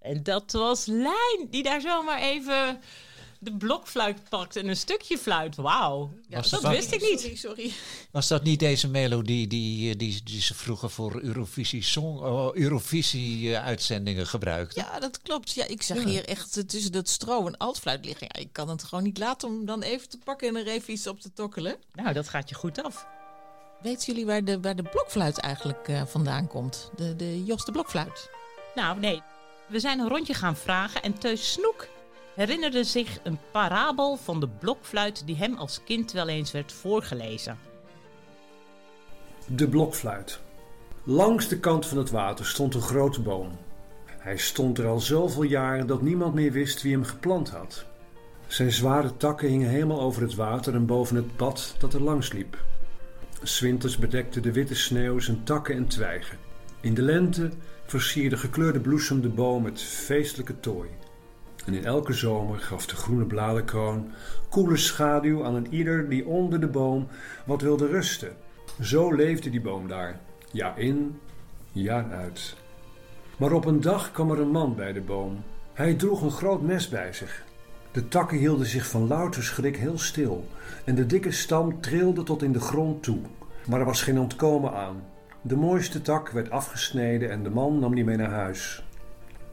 [0.00, 2.80] En dat was Lijn, die daar zomaar even
[3.42, 5.56] de blokfluit pakt en een stukje fluit.
[5.56, 7.20] Wauw, Was dat wist ik niet.
[7.20, 7.72] Sorry, sorry.
[8.10, 12.56] Was dat niet deze melodie die, eh, die, die ze vroeger voor Eurovisie, song, oh,
[12.56, 14.82] Eurovisie eh, uitzendingen gebruikten?
[14.82, 15.52] Ja, dat klopt.
[15.52, 18.26] Ja, ik zag hier echt eh, tussen dat stro een altfluit liggen.
[18.30, 20.92] Ja, ik kan het gewoon niet laten om dan even te pakken en er even
[20.92, 21.76] iets op te tokkelen.
[21.94, 23.06] Nou, dat gaat je goed af.
[23.82, 26.90] Weten jullie waar de, waar de blokfluit eigenlijk eh, vandaan komt?
[26.96, 28.30] De, de Jos de blokfluit.
[28.74, 29.22] Nou, nee.
[29.68, 31.88] We zijn een rondje gaan vragen en Teus Snoek
[32.34, 37.58] herinnerde zich een parabel van de blokfluit die hem als kind wel eens werd voorgelezen.
[39.46, 40.40] De blokfluit.
[41.04, 43.58] Langs de kant van het water stond een grote boom.
[44.06, 47.84] Hij stond er al zoveel jaren dat niemand meer wist wie hem geplant had.
[48.46, 52.32] Zijn zware takken hingen helemaal over het water en boven het pad dat er langs
[52.32, 52.64] liep.
[53.42, 56.38] Swinters bedekte de witte sneeuw zijn takken en twijgen.
[56.80, 57.50] In de lente
[57.86, 60.88] versierde gekleurde bloesem de boom met feestelijke tooi.
[61.64, 64.10] En in elke zomer gaf de groene bladerkroon
[64.48, 67.08] koele schaduw aan een ieder die onder de boom
[67.44, 68.32] wat wilde rusten.
[68.80, 70.20] Zo leefde die boom daar,
[70.50, 71.18] jaar in,
[71.72, 72.56] jaar uit.
[73.36, 75.44] Maar op een dag kwam er een man bij de boom.
[75.72, 77.44] Hij droeg een groot mes bij zich.
[77.92, 80.48] De takken hielden zich van louter schrik heel stil
[80.84, 83.18] en de dikke stam trilde tot in de grond toe.
[83.68, 85.02] Maar er was geen ontkomen aan.
[85.42, 88.84] De mooiste tak werd afgesneden en de man nam die mee naar huis.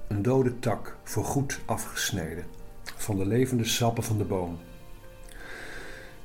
[0.10, 2.45] Een dode tak, voorgoed afgesneden,
[2.84, 4.58] van de levende sappen van de boom.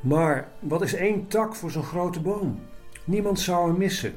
[0.01, 2.61] Maar wat is één tak voor zo'n grote boom?
[3.05, 4.15] Niemand zou hem missen.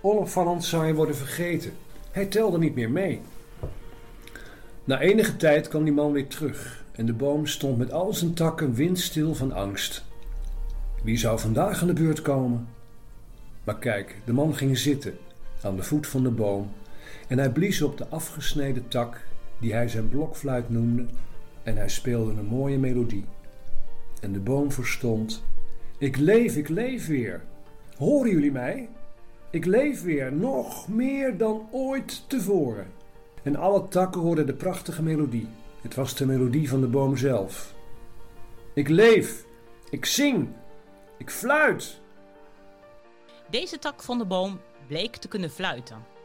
[0.00, 1.72] Onopvallend zou hij worden vergeten.
[2.10, 3.20] Hij telde niet meer mee.
[4.84, 8.34] Na enige tijd kwam die man weer terug en de boom stond met al zijn
[8.34, 10.04] takken windstil van angst.
[11.02, 12.68] Wie zou vandaag aan de beurt komen?
[13.64, 15.18] Maar kijk, de man ging zitten
[15.62, 16.70] aan de voet van de boom
[17.26, 19.20] en hij blies op de afgesneden tak
[19.58, 21.06] die hij zijn blokfluit noemde
[21.62, 23.24] en hij speelde een mooie melodie.
[24.20, 25.42] En de boom verstond:
[25.98, 27.42] Ik leef, ik leef weer.
[27.96, 28.88] Horen jullie mij?
[29.50, 32.86] Ik leef weer, nog meer dan ooit tevoren.
[33.42, 35.48] En alle takken hoorden de prachtige melodie.
[35.82, 37.74] Het was de melodie van de boom zelf.
[38.74, 39.44] Ik leef,
[39.90, 40.48] ik zing,
[41.18, 42.00] ik fluit.
[43.50, 46.15] Deze tak van de boom bleek te kunnen fluiten.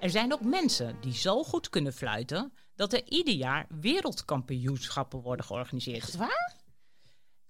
[0.00, 5.44] Er zijn ook mensen die zo goed kunnen fluiten dat er ieder jaar wereldkampioenschappen worden
[5.44, 6.02] georganiseerd.
[6.02, 6.56] Echt waar?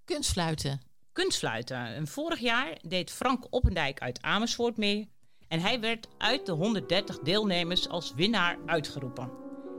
[0.04, 0.80] Kunstfluiten.
[1.12, 1.76] Kunstfluiten.
[1.76, 5.10] En vorig jaar deed Frank Oppendijk uit Amersfoort mee.
[5.48, 9.30] En hij werd uit de 130 deelnemers als winnaar uitgeroepen.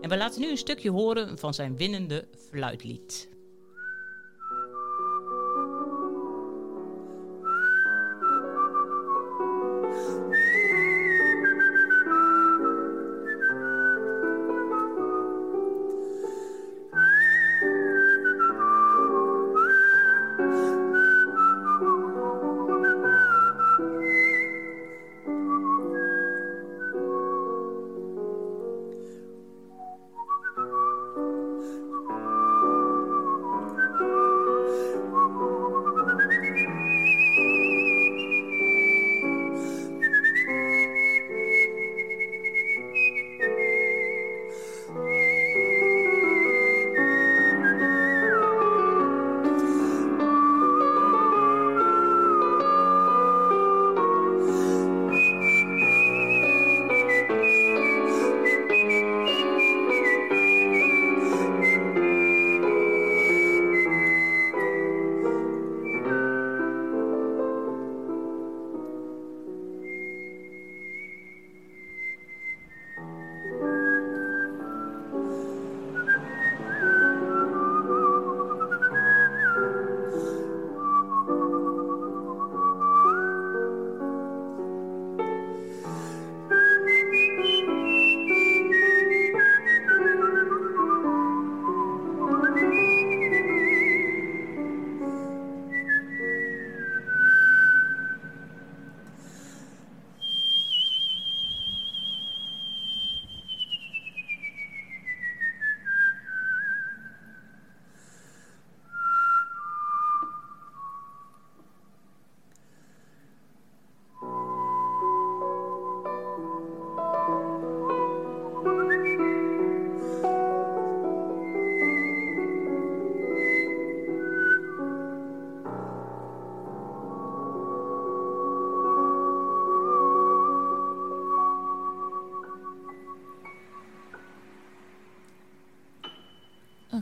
[0.01, 3.29] En we laten nu een stukje horen van zijn winnende fluitlied.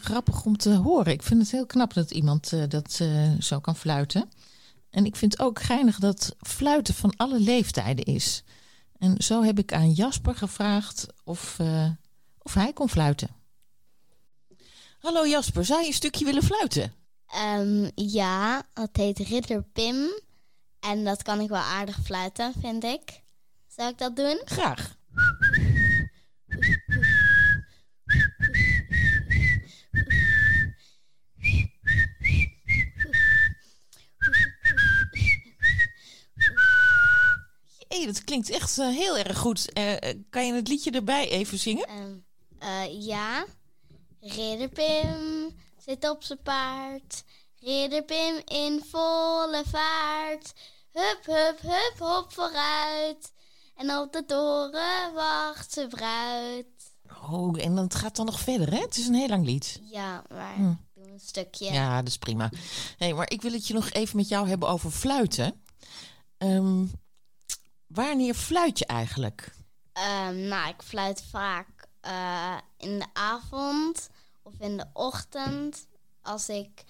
[0.10, 1.13] Grappig om te horen.
[1.13, 4.30] Ik vind het heel knap dat iemand eh, dat eh, zo kan fluiten.
[4.89, 8.43] En ik vind ook geinig dat fluiten van alle leeftijden is.
[9.00, 11.89] En zo heb ik aan Jasper gevraagd of, eh,
[12.38, 13.30] of hij kon fluiten.
[15.00, 16.93] Hallo Jasper, zou je een stukje willen fluiten?
[17.28, 19.95] Ehm, ja, dat heet Ridder Pim.
[20.80, 23.22] En dat kan ik wel aardig fluiten, vind ik.
[23.67, 24.41] Zou ik dat doen?
[24.45, 24.88] Graag.
[38.13, 39.74] Dat klinkt echt eh, heel erg goed.
[39.74, 42.24] Eh, eh, kan je het liedje erbij even zingen?
[42.60, 43.45] Eh, ja.
[44.22, 47.24] Ridder Pim zit op zijn paard.
[47.60, 50.54] Ridder Pim in volle vaart.
[50.91, 53.32] Hup, hup, hup, hop vooruit.
[53.76, 56.65] En op de toren wacht zijn bruid.
[57.30, 58.80] Oh, en dat gaat dan nog verder, hè?
[58.80, 59.80] Het is een heel lang lied.
[59.91, 60.69] Ja, maar Hm.
[60.72, 61.72] ik doe een stukje.
[61.72, 62.52] Ja, dat is prima.
[62.98, 65.63] Nee, maar ik wil het je nog even met jou hebben over fluiten.
[66.38, 66.86] Ehm,
[67.89, 69.52] wanneer fluit je eigenlijk?
[69.93, 74.10] Ehm, nou, ik fluit vaak eh, in de avond
[74.41, 75.88] of in de ochtend.
[76.21, 76.84] Als ik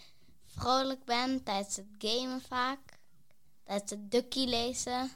[0.46, 2.80] vrolijk ben, tijdens het gamen vaak.
[3.64, 5.12] Tijdens het ducky lezen.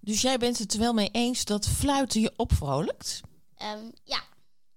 [0.00, 3.20] Dus jij bent het er wel mee eens dat fluiten je opvrolijkt?
[3.56, 4.22] Ehm, ja,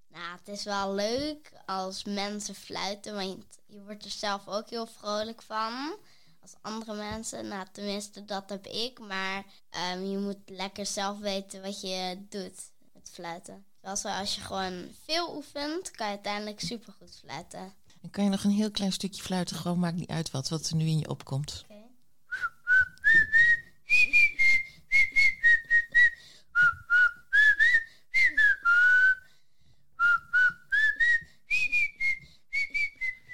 [0.08, 4.86] nou, het is wel leuk als mensen fluiten, want je wordt er zelf ook heel
[4.86, 5.97] vrolijk van.
[6.45, 11.62] Als andere mensen, nou tenminste dat heb ik, maar ehm, je moet lekker zelf weten
[11.62, 13.65] wat je doet met fluiten.
[13.81, 17.73] Zoals als je gewoon veel oefent, kan je uiteindelijk supergoed fluiten.
[18.01, 19.55] En kan je nog een heel klein stukje fluiten?
[19.55, 21.65] Gewoon maakt niet uit wat, wat er nu in je opkomt.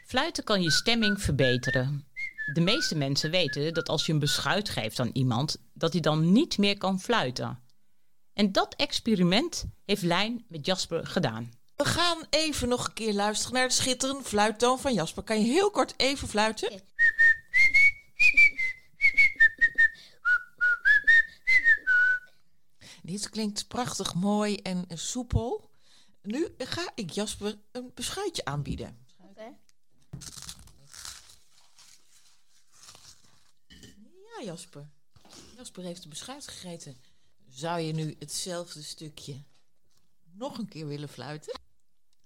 [0.06, 2.06] Fluiten kan je stemming verbeteren.
[2.54, 6.32] De meeste mensen weten dat als je een beschuit geeft aan iemand, dat hij dan
[6.32, 7.60] niet meer kan fluiten.
[8.34, 11.52] En dat experiment heeft Lijn met Jasper gedaan.
[11.76, 15.24] We gaan even nog een keer luisteren naar de schitterende fluittoon van Jasper.
[15.24, 16.70] Kan je heel kort even fluiten?
[23.04, 25.70] Dit klinkt prachtig mooi en soepel.
[26.22, 29.06] Nu ga ik Jasper een beschuitje aanbieden.
[29.18, 29.56] Oké.
[34.41, 34.89] Ja, Jasper.
[35.56, 36.97] Jasper heeft een beschuit gegeten.
[37.49, 39.43] Zou je nu hetzelfde stukje
[40.32, 41.60] nog een keer willen fluiten?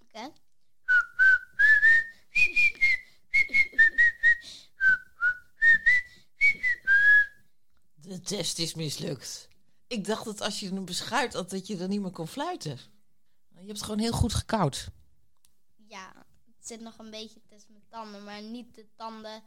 [0.02, 0.32] Oké.
[7.94, 9.48] De test is mislukt.
[9.86, 12.78] Ik dacht dat als je een beschuit had, dat je dan niet meer kon fluiten.
[13.48, 14.88] Je hebt het gewoon heel goed gekoud.
[15.88, 19.42] Ja, het zit nog een beetje tussen mijn tanden, maar niet de tanden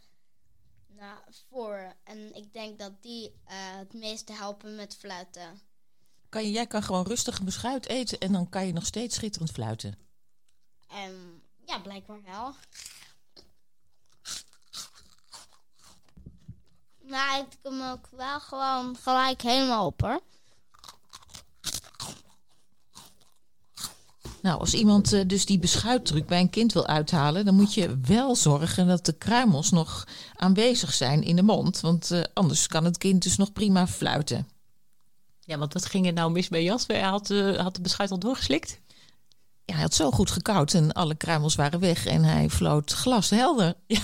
[0.95, 1.19] nou,
[1.49, 1.95] voor.
[2.03, 5.61] En ik denk dat die eh, het meeste helpen met fluiten.
[6.29, 9.15] Kan je, jij kan gewoon rustig een beschuit eten en dan kan je nog steeds
[9.15, 9.97] schitterend fluiten.
[10.87, 12.53] En ja, blijkbaar wel.
[17.01, 20.21] Nou, ik hem ook wel gewoon gelijk helemaal op hoor.
[24.41, 27.97] Nou, als iemand eh, dus die beschuitdruk bij een kind wil uithalen, dan moet je
[28.05, 31.79] wel zorgen dat de kruimels nog aanwezig zijn in de mond.
[31.79, 34.47] Want eh, anders kan het kind dus nog prima fluiten.
[35.39, 36.95] Ja, want wat ging er nou mis bij Jasper?
[36.95, 38.79] Hij had, eh, had de beschuit al doorgeslikt?
[39.65, 43.73] Ja, hij had zo goed gekoud en alle kruimels waren weg en hij floot glashelder.
[43.87, 43.99] Ja.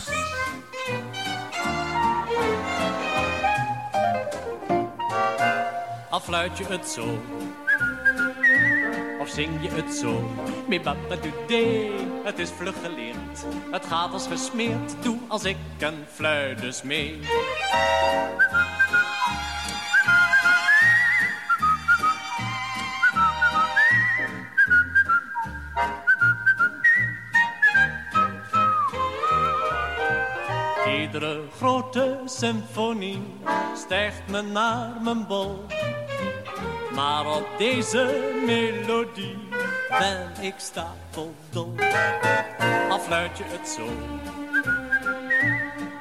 [6.10, 7.20] Al fluit je het zo,
[9.36, 10.24] zing je het zo.
[10.68, 11.92] Mibabadudee,
[12.24, 13.46] het is vlug geleerd.
[13.72, 17.20] Het gaat als gesmeerd, doe als ik een fluit dus mee.
[31.02, 33.22] Iedere grote symfonie
[33.76, 35.66] stijgt me naar mijn bol.
[36.96, 39.38] Maar op deze melodie
[39.90, 41.76] ben ik stapeldol.
[42.90, 43.86] Al fluit je het zo,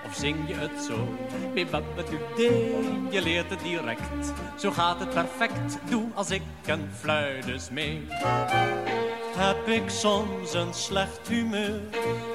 [0.07, 1.09] of zing je het zo.
[3.11, 4.33] Je leert het direct.
[4.59, 6.91] Zo gaat het perfect, doe als ik een
[7.45, 8.07] dus mee.
[9.37, 11.81] Heb ik soms een slecht humeur,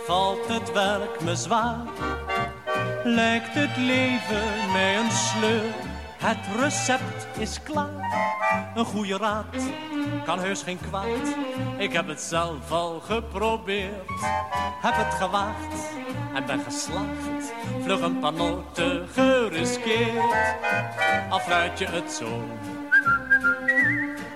[0.05, 1.85] valt het werk me zwaar.
[3.03, 5.73] Lijkt het leven mij een sleur,
[6.19, 8.71] Het recept is klaar.
[8.75, 9.55] Een goede raad
[10.25, 11.35] kan heus geen kwaad.
[11.77, 14.09] Ik heb het zelf al geprobeerd.
[14.81, 15.91] Heb het gewaagd
[16.33, 17.53] en ben geslaagd.
[17.81, 20.55] Vlug een paar noten geriskeerd.
[21.29, 22.43] Al fluit je het zo.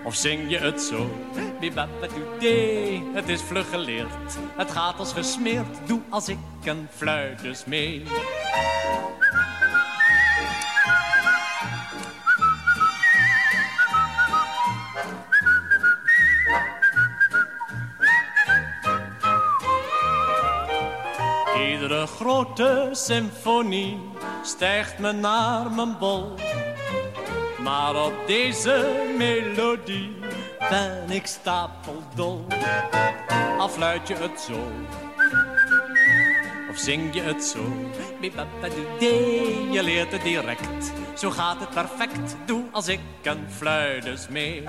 [0.04, 1.10] Of zing je het zo?
[1.60, 4.38] Bibabadoo-dee, Het is vlug geleerd.
[4.58, 5.88] Het gaat als gesmeerd.
[5.88, 8.04] Doe als ik een fluit dus mee.
[22.04, 24.00] Iedere grote symfonie
[24.42, 26.34] stijgt me naar mijn bol.
[27.60, 30.16] Maar op deze melodie
[30.70, 32.46] ben ik stapeldol.
[33.60, 34.72] Al fluit je het zo,
[36.72, 37.60] of zing je het zo.
[39.72, 42.36] Je leert het direct, zo gaat het perfect.
[42.46, 44.64] Doe als ik een fluit dus mee.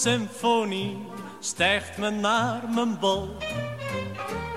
[0.00, 0.98] Symfonie
[1.40, 3.36] stijgt me naar mijn bol.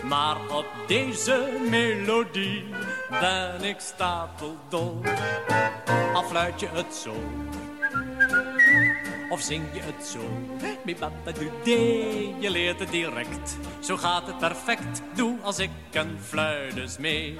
[0.03, 2.65] Maar op deze melodie
[3.09, 5.01] ben ik stapeldol.
[6.13, 7.13] Al fluit je het zo,
[9.29, 10.19] of zing je het zo.
[12.39, 15.01] Je leert het direct, zo gaat het perfect.
[15.15, 17.37] Doe als ik een fluit mee.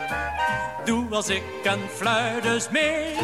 [0.85, 3.15] Doe als ik een fluit mee.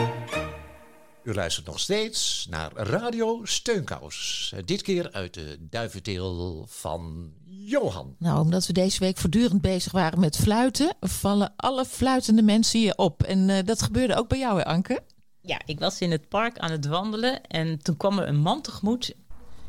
[1.26, 4.54] U luistert nog steeds naar Radio Steunkous.
[4.66, 8.16] Dit keer uit de duiventeel van Johan.
[8.20, 12.96] Nou, omdat we deze week voortdurend bezig waren met fluiten, vallen alle fluitende mensen hier
[12.96, 13.24] op.
[13.24, 15.04] En eh, dat gebeurde ook bij jou, hè, Anke?
[15.42, 18.62] Ja, ik was in het park aan het wandelen en toen kwam er een man
[18.62, 19.14] tegemoet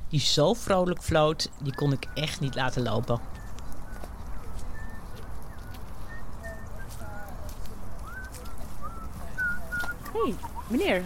[0.09, 3.21] die zo vrolijk floot, die kon ik echt niet laten lopen.
[10.13, 10.35] Hey,
[10.69, 11.03] meneer.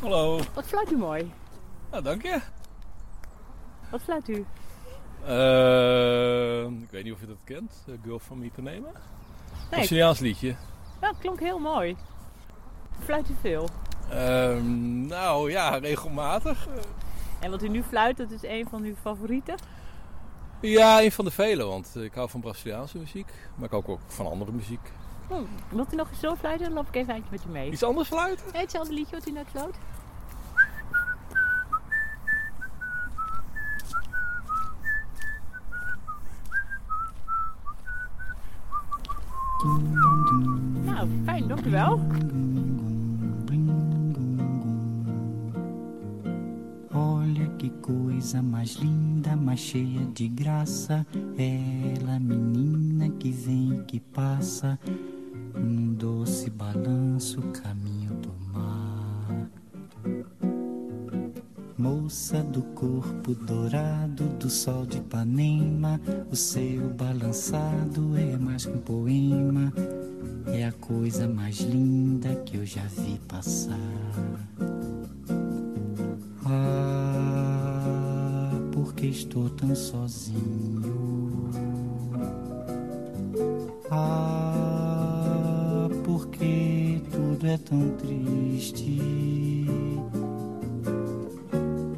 [0.00, 0.40] Hallo.
[0.54, 1.32] Wat fluit u mooi.
[1.90, 2.40] Nou, dank je.
[3.90, 4.46] Wat fluit u?
[5.26, 7.84] Eh, ik weet niet of je dat kent.
[7.88, 8.90] Uh, Girl from Ipanema.
[8.90, 9.68] Nee.
[9.70, 10.56] Braziliaans liedje.
[11.00, 11.96] Ja, het klonk heel mooi.
[13.04, 13.68] Fluit u veel?
[14.10, 16.68] Ehm, nou ja, regelmatig.
[17.40, 19.54] En wat u nu fluit, dat is een van uw favorieten?
[20.60, 23.32] Ja, een van de vele, want ik hou van Braziliaanse muziek.
[23.54, 24.92] Maar ik hou ook van andere muziek.
[25.28, 26.66] Hm, wilt u nog eens zo fluiten?
[26.66, 27.70] Dan loop ik even eindje met u mee.
[27.70, 28.46] Iets anders fluiten?
[28.52, 29.74] Ja, hetzelfde liedje wat u net floot.
[40.84, 42.00] Nou, fijn, dank u wel.
[46.92, 51.06] Olha que coisa mais linda, mais cheia de graça.
[51.36, 54.78] Ela, menina que vem e que passa,
[55.56, 59.48] num doce balanço, caminho do mar.
[61.78, 66.00] Moça do corpo dourado do sol de Ipanema,
[66.30, 69.72] o seu balançado é mais que um poema.
[70.46, 73.76] É a coisa mais linda que eu já vi passar.
[76.44, 81.50] Ah, porque estou tão sozinho.
[83.90, 84.75] Ah,
[86.16, 89.66] porque tudo é tão triste.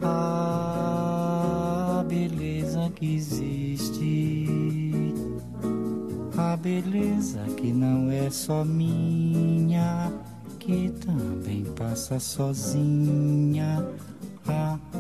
[0.03, 4.45] Ah, beleza que existe.
[6.37, 10.13] A beleza que não é só minha,
[10.59, 13.87] que também passa sozinha.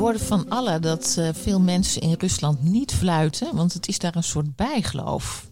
[0.00, 4.16] Hoorde van Alla dat eh, veel mensen in Rusland niet fluiten, want het is daar
[4.16, 5.50] een soort bijgeloof.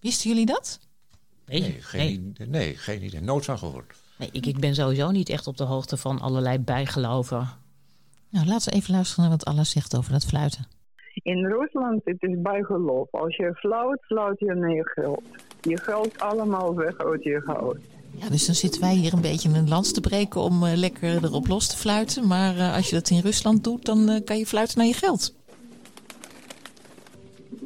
[0.00, 0.80] Wisten jullie dat?
[1.46, 2.46] Nee, geen, idee.
[2.46, 3.20] nee, geen idee.
[3.20, 3.94] Nooit van gehoord.
[4.18, 7.48] Nee, ik, ik ben sowieso niet echt op de hoogte van allerlei bijgeloven.
[8.30, 10.66] Nou, laten we even luisteren naar wat Alla zegt over dat fluiten.
[11.14, 13.08] In Rusland het is bijgeloof.
[13.10, 15.22] Als je fluit, fluit je naar je geld.
[15.60, 17.78] Je geld allemaal weg uit je huis.
[18.14, 21.24] Ja, dus dan zitten wij hier een beetje een lans te breken om eh, lekker
[21.24, 22.26] erop los te fluiten.
[22.26, 24.94] Maar eh, als je dat in Rusland doet, dan eh, kan je fluiten naar je
[24.94, 25.34] geld.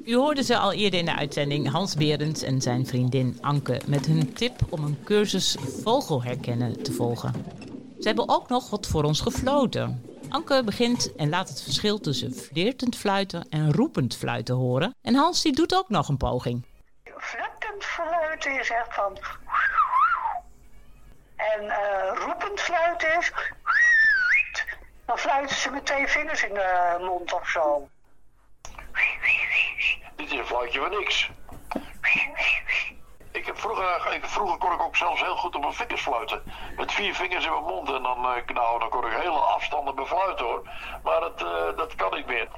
[0.05, 4.07] U hoorde ze al eerder in de uitzending Hans Berends en zijn vriendin Anke met
[4.07, 7.32] hun tip om een cursus vogelherkennen te volgen.
[8.01, 10.03] Ze hebben ook nog wat voor ons gefloten.
[10.28, 14.94] Anke begint en laat het verschil tussen flirtend fluiten en roepend fluiten horen.
[15.03, 16.64] En Hans die doet ook nog een poging.
[17.18, 19.18] Fluitend fluiten is echt van...
[21.37, 23.32] En eh, roepend fluiten is...
[25.07, 27.89] Dan fluiten ze met twee vingers in de mond of zo.
[30.16, 31.30] Dit is een fluitje van niks.
[33.30, 36.43] Ik heb vroeger, ik, vroeger kon ik ook zelfs heel goed op mijn vingers fluiten.
[36.76, 37.89] Met vier vingers in mijn mond.
[37.89, 40.68] En dan, eh, nou, dan kon ik hele afstanden befluiten hoor.
[41.03, 42.49] Maar dat, eh, dat kan niet meer.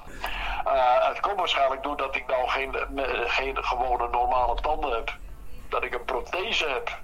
[1.09, 2.77] Het komt waarschijnlijk doordat ik nou geen,
[3.27, 5.17] geen gewone normale tanden heb.
[5.69, 6.99] Dat ik een prothese heb.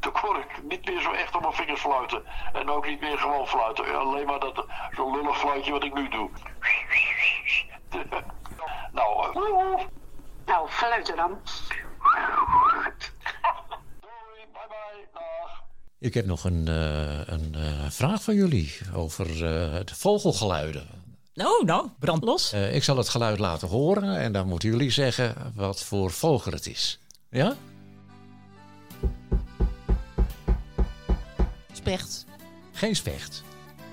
[0.00, 2.22] Toen kon ik niet meer zo echt op mijn vingers fluiten.
[2.52, 3.98] En ook niet meer gewoon fluiten.
[3.98, 6.30] Alleen maar dat zo'n lullig fluitje wat ik nu doe.
[8.92, 9.84] nou, eh,
[10.46, 11.38] Nou, fluiten dan.
[16.00, 20.86] Ik heb nog een, eh, een eh, vraag voor jullie over eh, het vogelgeluiden.
[21.34, 22.52] Nou, nou, brand los.
[22.52, 26.52] Eh, ik zal het geluid laten horen en dan moeten jullie zeggen wat voor vogel
[26.52, 27.00] het is.
[27.30, 27.56] Ja?
[31.78, 32.24] Specht.
[32.72, 33.42] Geen specht.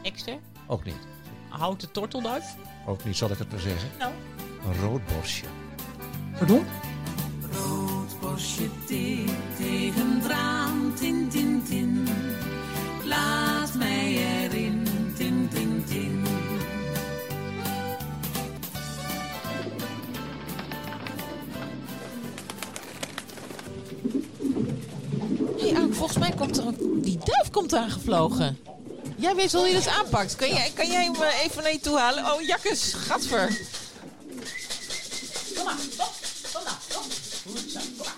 [0.01, 0.38] Ekster?
[0.67, 1.07] Ook niet.
[1.49, 2.55] Houten tortelduif?
[2.86, 3.89] Ook niet, zal ik het maar zeggen.
[3.99, 4.13] Nou.
[4.65, 5.45] Een roodborstje.
[6.38, 6.65] Pardon?
[7.51, 9.25] Rood borstje thee
[9.57, 10.74] tegen traan,
[26.16, 27.01] volgens mij komt er een...
[27.01, 28.59] Die duif komt aangevlogen.
[29.18, 30.36] Jij weet wel hoe je dat aanpakt.
[30.36, 32.34] Kan jij, kan jij hem eh, even naar je toe halen?
[32.34, 33.47] Oh, jakkes, gadver.
[35.55, 36.07] Kom maar, kom.
[36.53, 37.03] Kom nou, kom.
[37.43, 38.13] Kom maar.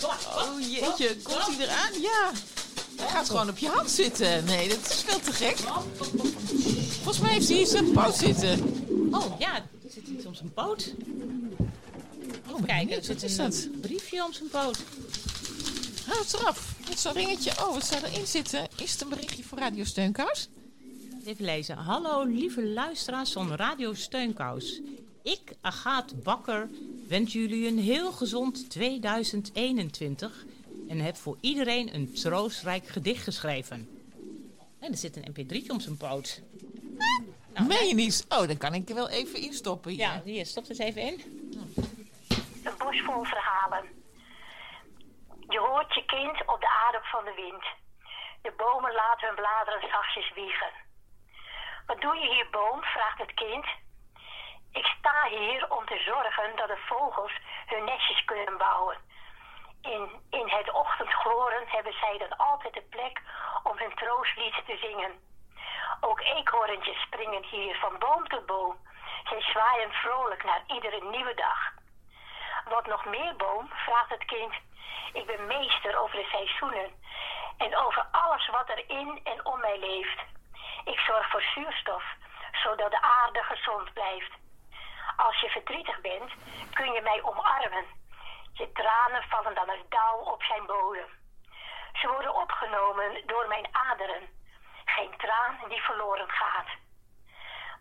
[0.00, 2.00] Kom maar, Oh jeetje, komt hij eraan?
[2.00, 2.30] Ja.
[2.96, 4.44] Hij gaat gewoon op je hand zitten.
[4.44, 5.56] Nee, dat is veel te gek.
[6.92, 8.62] Volgens mij heeft hij hier zijn poot zitten.
[9.10, 10.92] Oh ja, er zit iets om zijn poot.
[12.50, 13.80] Oh, Kijk, er zit wat is een dat?
[13.80, 14.78] briefje om zijn poot.
[16.14, 16.74] Houd het eraf.
[16.88, 17.50] Met zo'n ringetje.
[17.50, 18.68] Oh, wat zou erin zitten?
[18.76, 20.48] Is het een berichtje voor Radio Steunkous?
[21.24, 21.76] Even lezen.
[21.76, 24.80] Hallo lieve luisteraars van Radio Steunkous.
[25.22, 26.68] Ik, Agaat Bakker,
[27.08, 30.44] wens jullie een heel gezond 2021
[30.88, 33.88] en heb voor iedereen een troostrijk gedicht geschreven.
[34.78, 36.40] En er zit een mp3'tje om zijn poot.
[37.68, 38.26] Meen je niet?
[38.28, 40.00] Oh, dan kan ik er wel even instoppen hier.
[40.00, 41.20] Ja, hier, stop eens even in.
[42.62, 44.02] Een bos vol verhalen.
[45.48, 47.64] Je hoort je kind op de adem van de wind.
[48.42, 50.72] De bomen laten hun bladeren zachtjes wiegen.
[51.86, 52.82] Wat doe je hier, boom?
[52.82, 53.66] vraagt het kind.
[54.72, 57.32] Ik sta hier om te zorgen dat de vogels
[57.66, 58.96] hun nestjes kunnen bouwen.
[59.82, 63.20] In, in het ochtendgloren hebben zij dan altijd de plek
[63.62, 65.12] om hun troostlied te zingen.
[66.00, 68.76] Ook eekhoorntjes springen hier van boom tot boom.
[69.24, 71.72] Zij zwaaien vrolijk naar iedere nieuwe dag.
[72.64, 73.68] Wat nog meer, boom?
[73.68, 74.54] vraagt het kind.
[75.12, 76.90] Ik ben meester over de seizoenen
[77.58, 80.20] en over alles wat er in en om mij leeft.
[80.84, 82.04] Ik zorg voor zuurstof,
[82.52, 84.32] zodat de aarde gezond blijft.
[85.16, 86.32] Als je verdrietig bent,
[86.72, 87.84] kun je mij omarmen.
[88.52, 91.08] Je tranen vallen dan als dauw op zijn bodem.
[91.92, 94.28] Ze worden opgenomen door mijn aderen.
[94.84, 96.68] Geen traan die verloren gaat.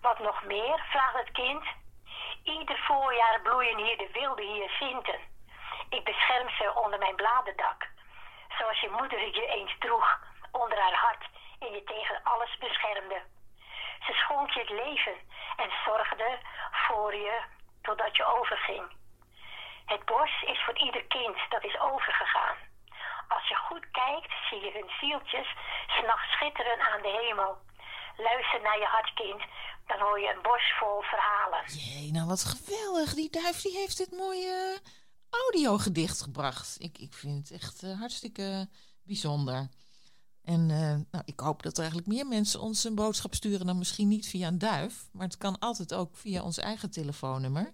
[0.01, 1.63] Wat nog meer, vraagt het kind.
[2.43, 5.19] Ieder voorjaar bloeien hier de wilde hyacinten.
[5.89, 7.87] Ik bescherm ze onder mijn bladerdak.
[8.57, 10.19] Zoals je moeder je eens droeg
[10.51, 11.25] onder haar hart
[11.59, 13.21] en je tegen alles beschermde.
[14.05, 15.15] Ze schonk je het leven
[15.55, 16.39] en zorgde
[16.71, 17.41] voor je
[17.81, 18.91] totdat je overging.
[19.85, 22.55] Het bos is voor ieder kind dat is overgegaan.
[23.27, 25.47] Als je goed kijkt, zie je hun zieltjes
[25.87, 27.57] s'nachts schitteren aan de hemel.
[28.17, 29.43] Luister naar je hartkind,
[29.85, 31.63] dan hoor je een bos vol verhalen.
[31.67, 33.13] Jee, nou wat geweldig.
[33.13, 34.79] Die duif die heeft dit mooie
[35.29, 36.75] audiogedicht gebracht.
[36.79, 38.69] Ik, ik vind het echt eh, hartstikke
[39.03, 39.69] bijzonder.
[40.43, 43.77] En eh, nou, ik hoop dat er eigenlijk meer mensen ons een boodschap sturen dan
[43.77, 45.07] misschien niet via een duif.
[45.11, 47.73] Maar het kan altijd ook via ons eigen telefoonnummer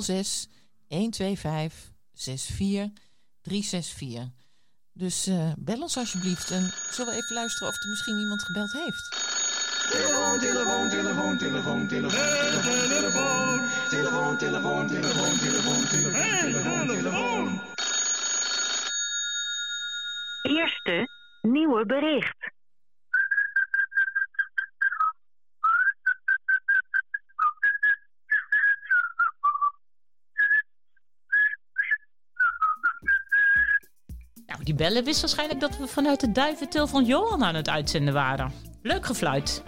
[0.00, 0.48] 06
[0.88, 2.90] 125 64
[3.42, 4.44] 364.
[4.92, 8.72] Dus eh, bel ons alsjeblieft en zullen we even luisteren of er misschien iemand gebeld
[8.72, 9.35] heeft.
[9.90, 12.10] Telefoon, telefoon, telefoon, telefoon, telefoon.
[13.88, 15.88] Telefoon, telefoon, telefoon, telefoon, telefoon,
[16.40, 17.60] telefoon, telefoon.
[20.42, 21.08] Eerste
[21.42, 22.54] nieuwe bericht.
[34.46, 38.14] Nou, die bellen wist waarschijnlijk dat we vanuit de duiventil van Johan aan het uitzenden
[38.14, 38.52] waren.
[38.82, 39.62] Leuk gefluit.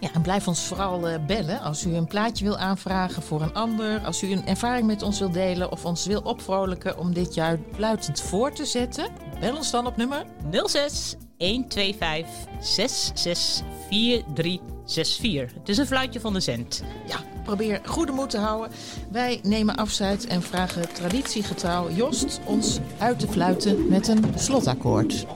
[0.00, 3.54] Ja, en blijf ons vooral eh, bellen als u een plaatje wil aanvragen voor een
[3.54, 4.00] ander.
[4.00, 7.58] Als u een ervaring met ons wil delen of ons wil opvrolijken om dit jaar
[7.76, 9.08] luidend voor te zetten.
[9.40, 12.26] Bel ons dan op nummer 06 125
[12.60, 15.58] 664364.
[15.58, 16.82] Het is een fluitje van de cent.
[17.06, 18.70] Ja, probeer goede moed te houden.
[19.10, 25.26] Wij nemen afscheid en vragen traditiegetrouw Jost ons uit te fluiten met een slotakkoord.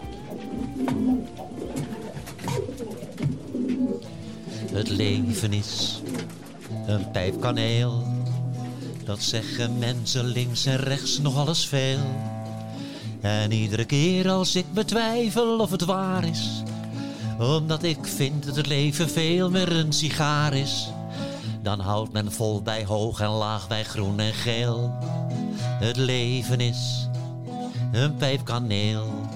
[4.80, 6.00] Het leven is
[6.86, 8.04] een pijp kaneel.
[9.04, 11.98] Dat zeggen mensen links en rechts nog alles veel.
[13.20, 16.62] En iedere keer als ik betwijfel of het waar is,
[17.38, 20.88] omdat ik vind dat het leven veel meer een sigaar is,
[21.62, 24.94] dan houdt men vol bij hoog en laag, bij groen en geel.
[25.58, 27.08] Het leven is
[27.92, 29.28] een pijp kaneel.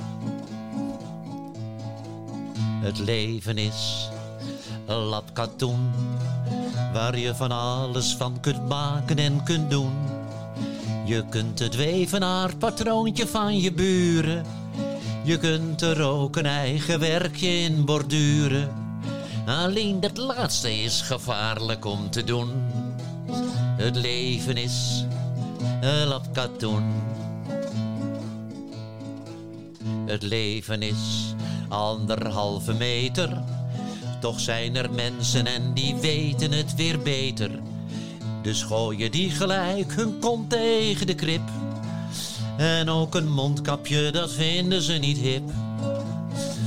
[2.83, 4.09] Het leven is
[4.87, 5.93] een lap katoen,
[6.93, 9.93] waar je van alles van kunt maken en kunt doen.
[11.05, 14.47] Je kunt het wevenaarpatroontje van je buren,
[15.23, 18.69] je kunt er ook een eigen werkje in borduren.
[19.47, 22.51] Alleen dat laatste is gevaarlijk om te doen.
[23.77, 25.05] Het leven is
[25.81, 26.93] een lap katoen.
[30.07, 31.35] Het leven is
[31.69, 33.43] anderhalve meter.
[34.25, 37.51] Toch zijn er mensen en die weten het weer beter.
[38.43, 41.49] Dus gooien die gelijk hun kont tegen de krip.
[42.57, 45.51] En ook een mondkapje, dat vinden ze niet hip.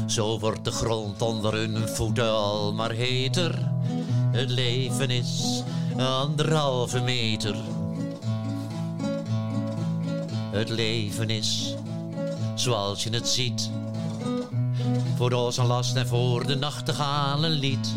[0.06, 3.72] Zo wordt de grond onder hun voeten al maar heter.
[4.32, 5.64] Het leven is
[5.98, 7.56] anderhalve meter.
[10.52, 11.74] Het leven is
[12.56, 13.70] zoals je het ziet.
[15.18, 17.94] Voor een last en voor de nachtegaal een lied.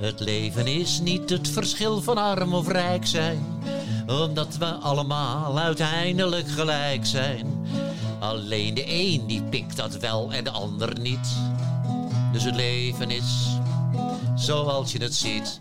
[0.00, 3.62] Het leven is niet het verschil van arm of rijk zijn,
[4.06, 7.46] omdat we allemaal uiteindelijk gelijk zijn.
[8.18, 11.28] Alleen de een die pikt dat wel en de ander niet.
[12.32, 13.58] Dus het leven is
[14.34, 15.60] zoals je het ziet.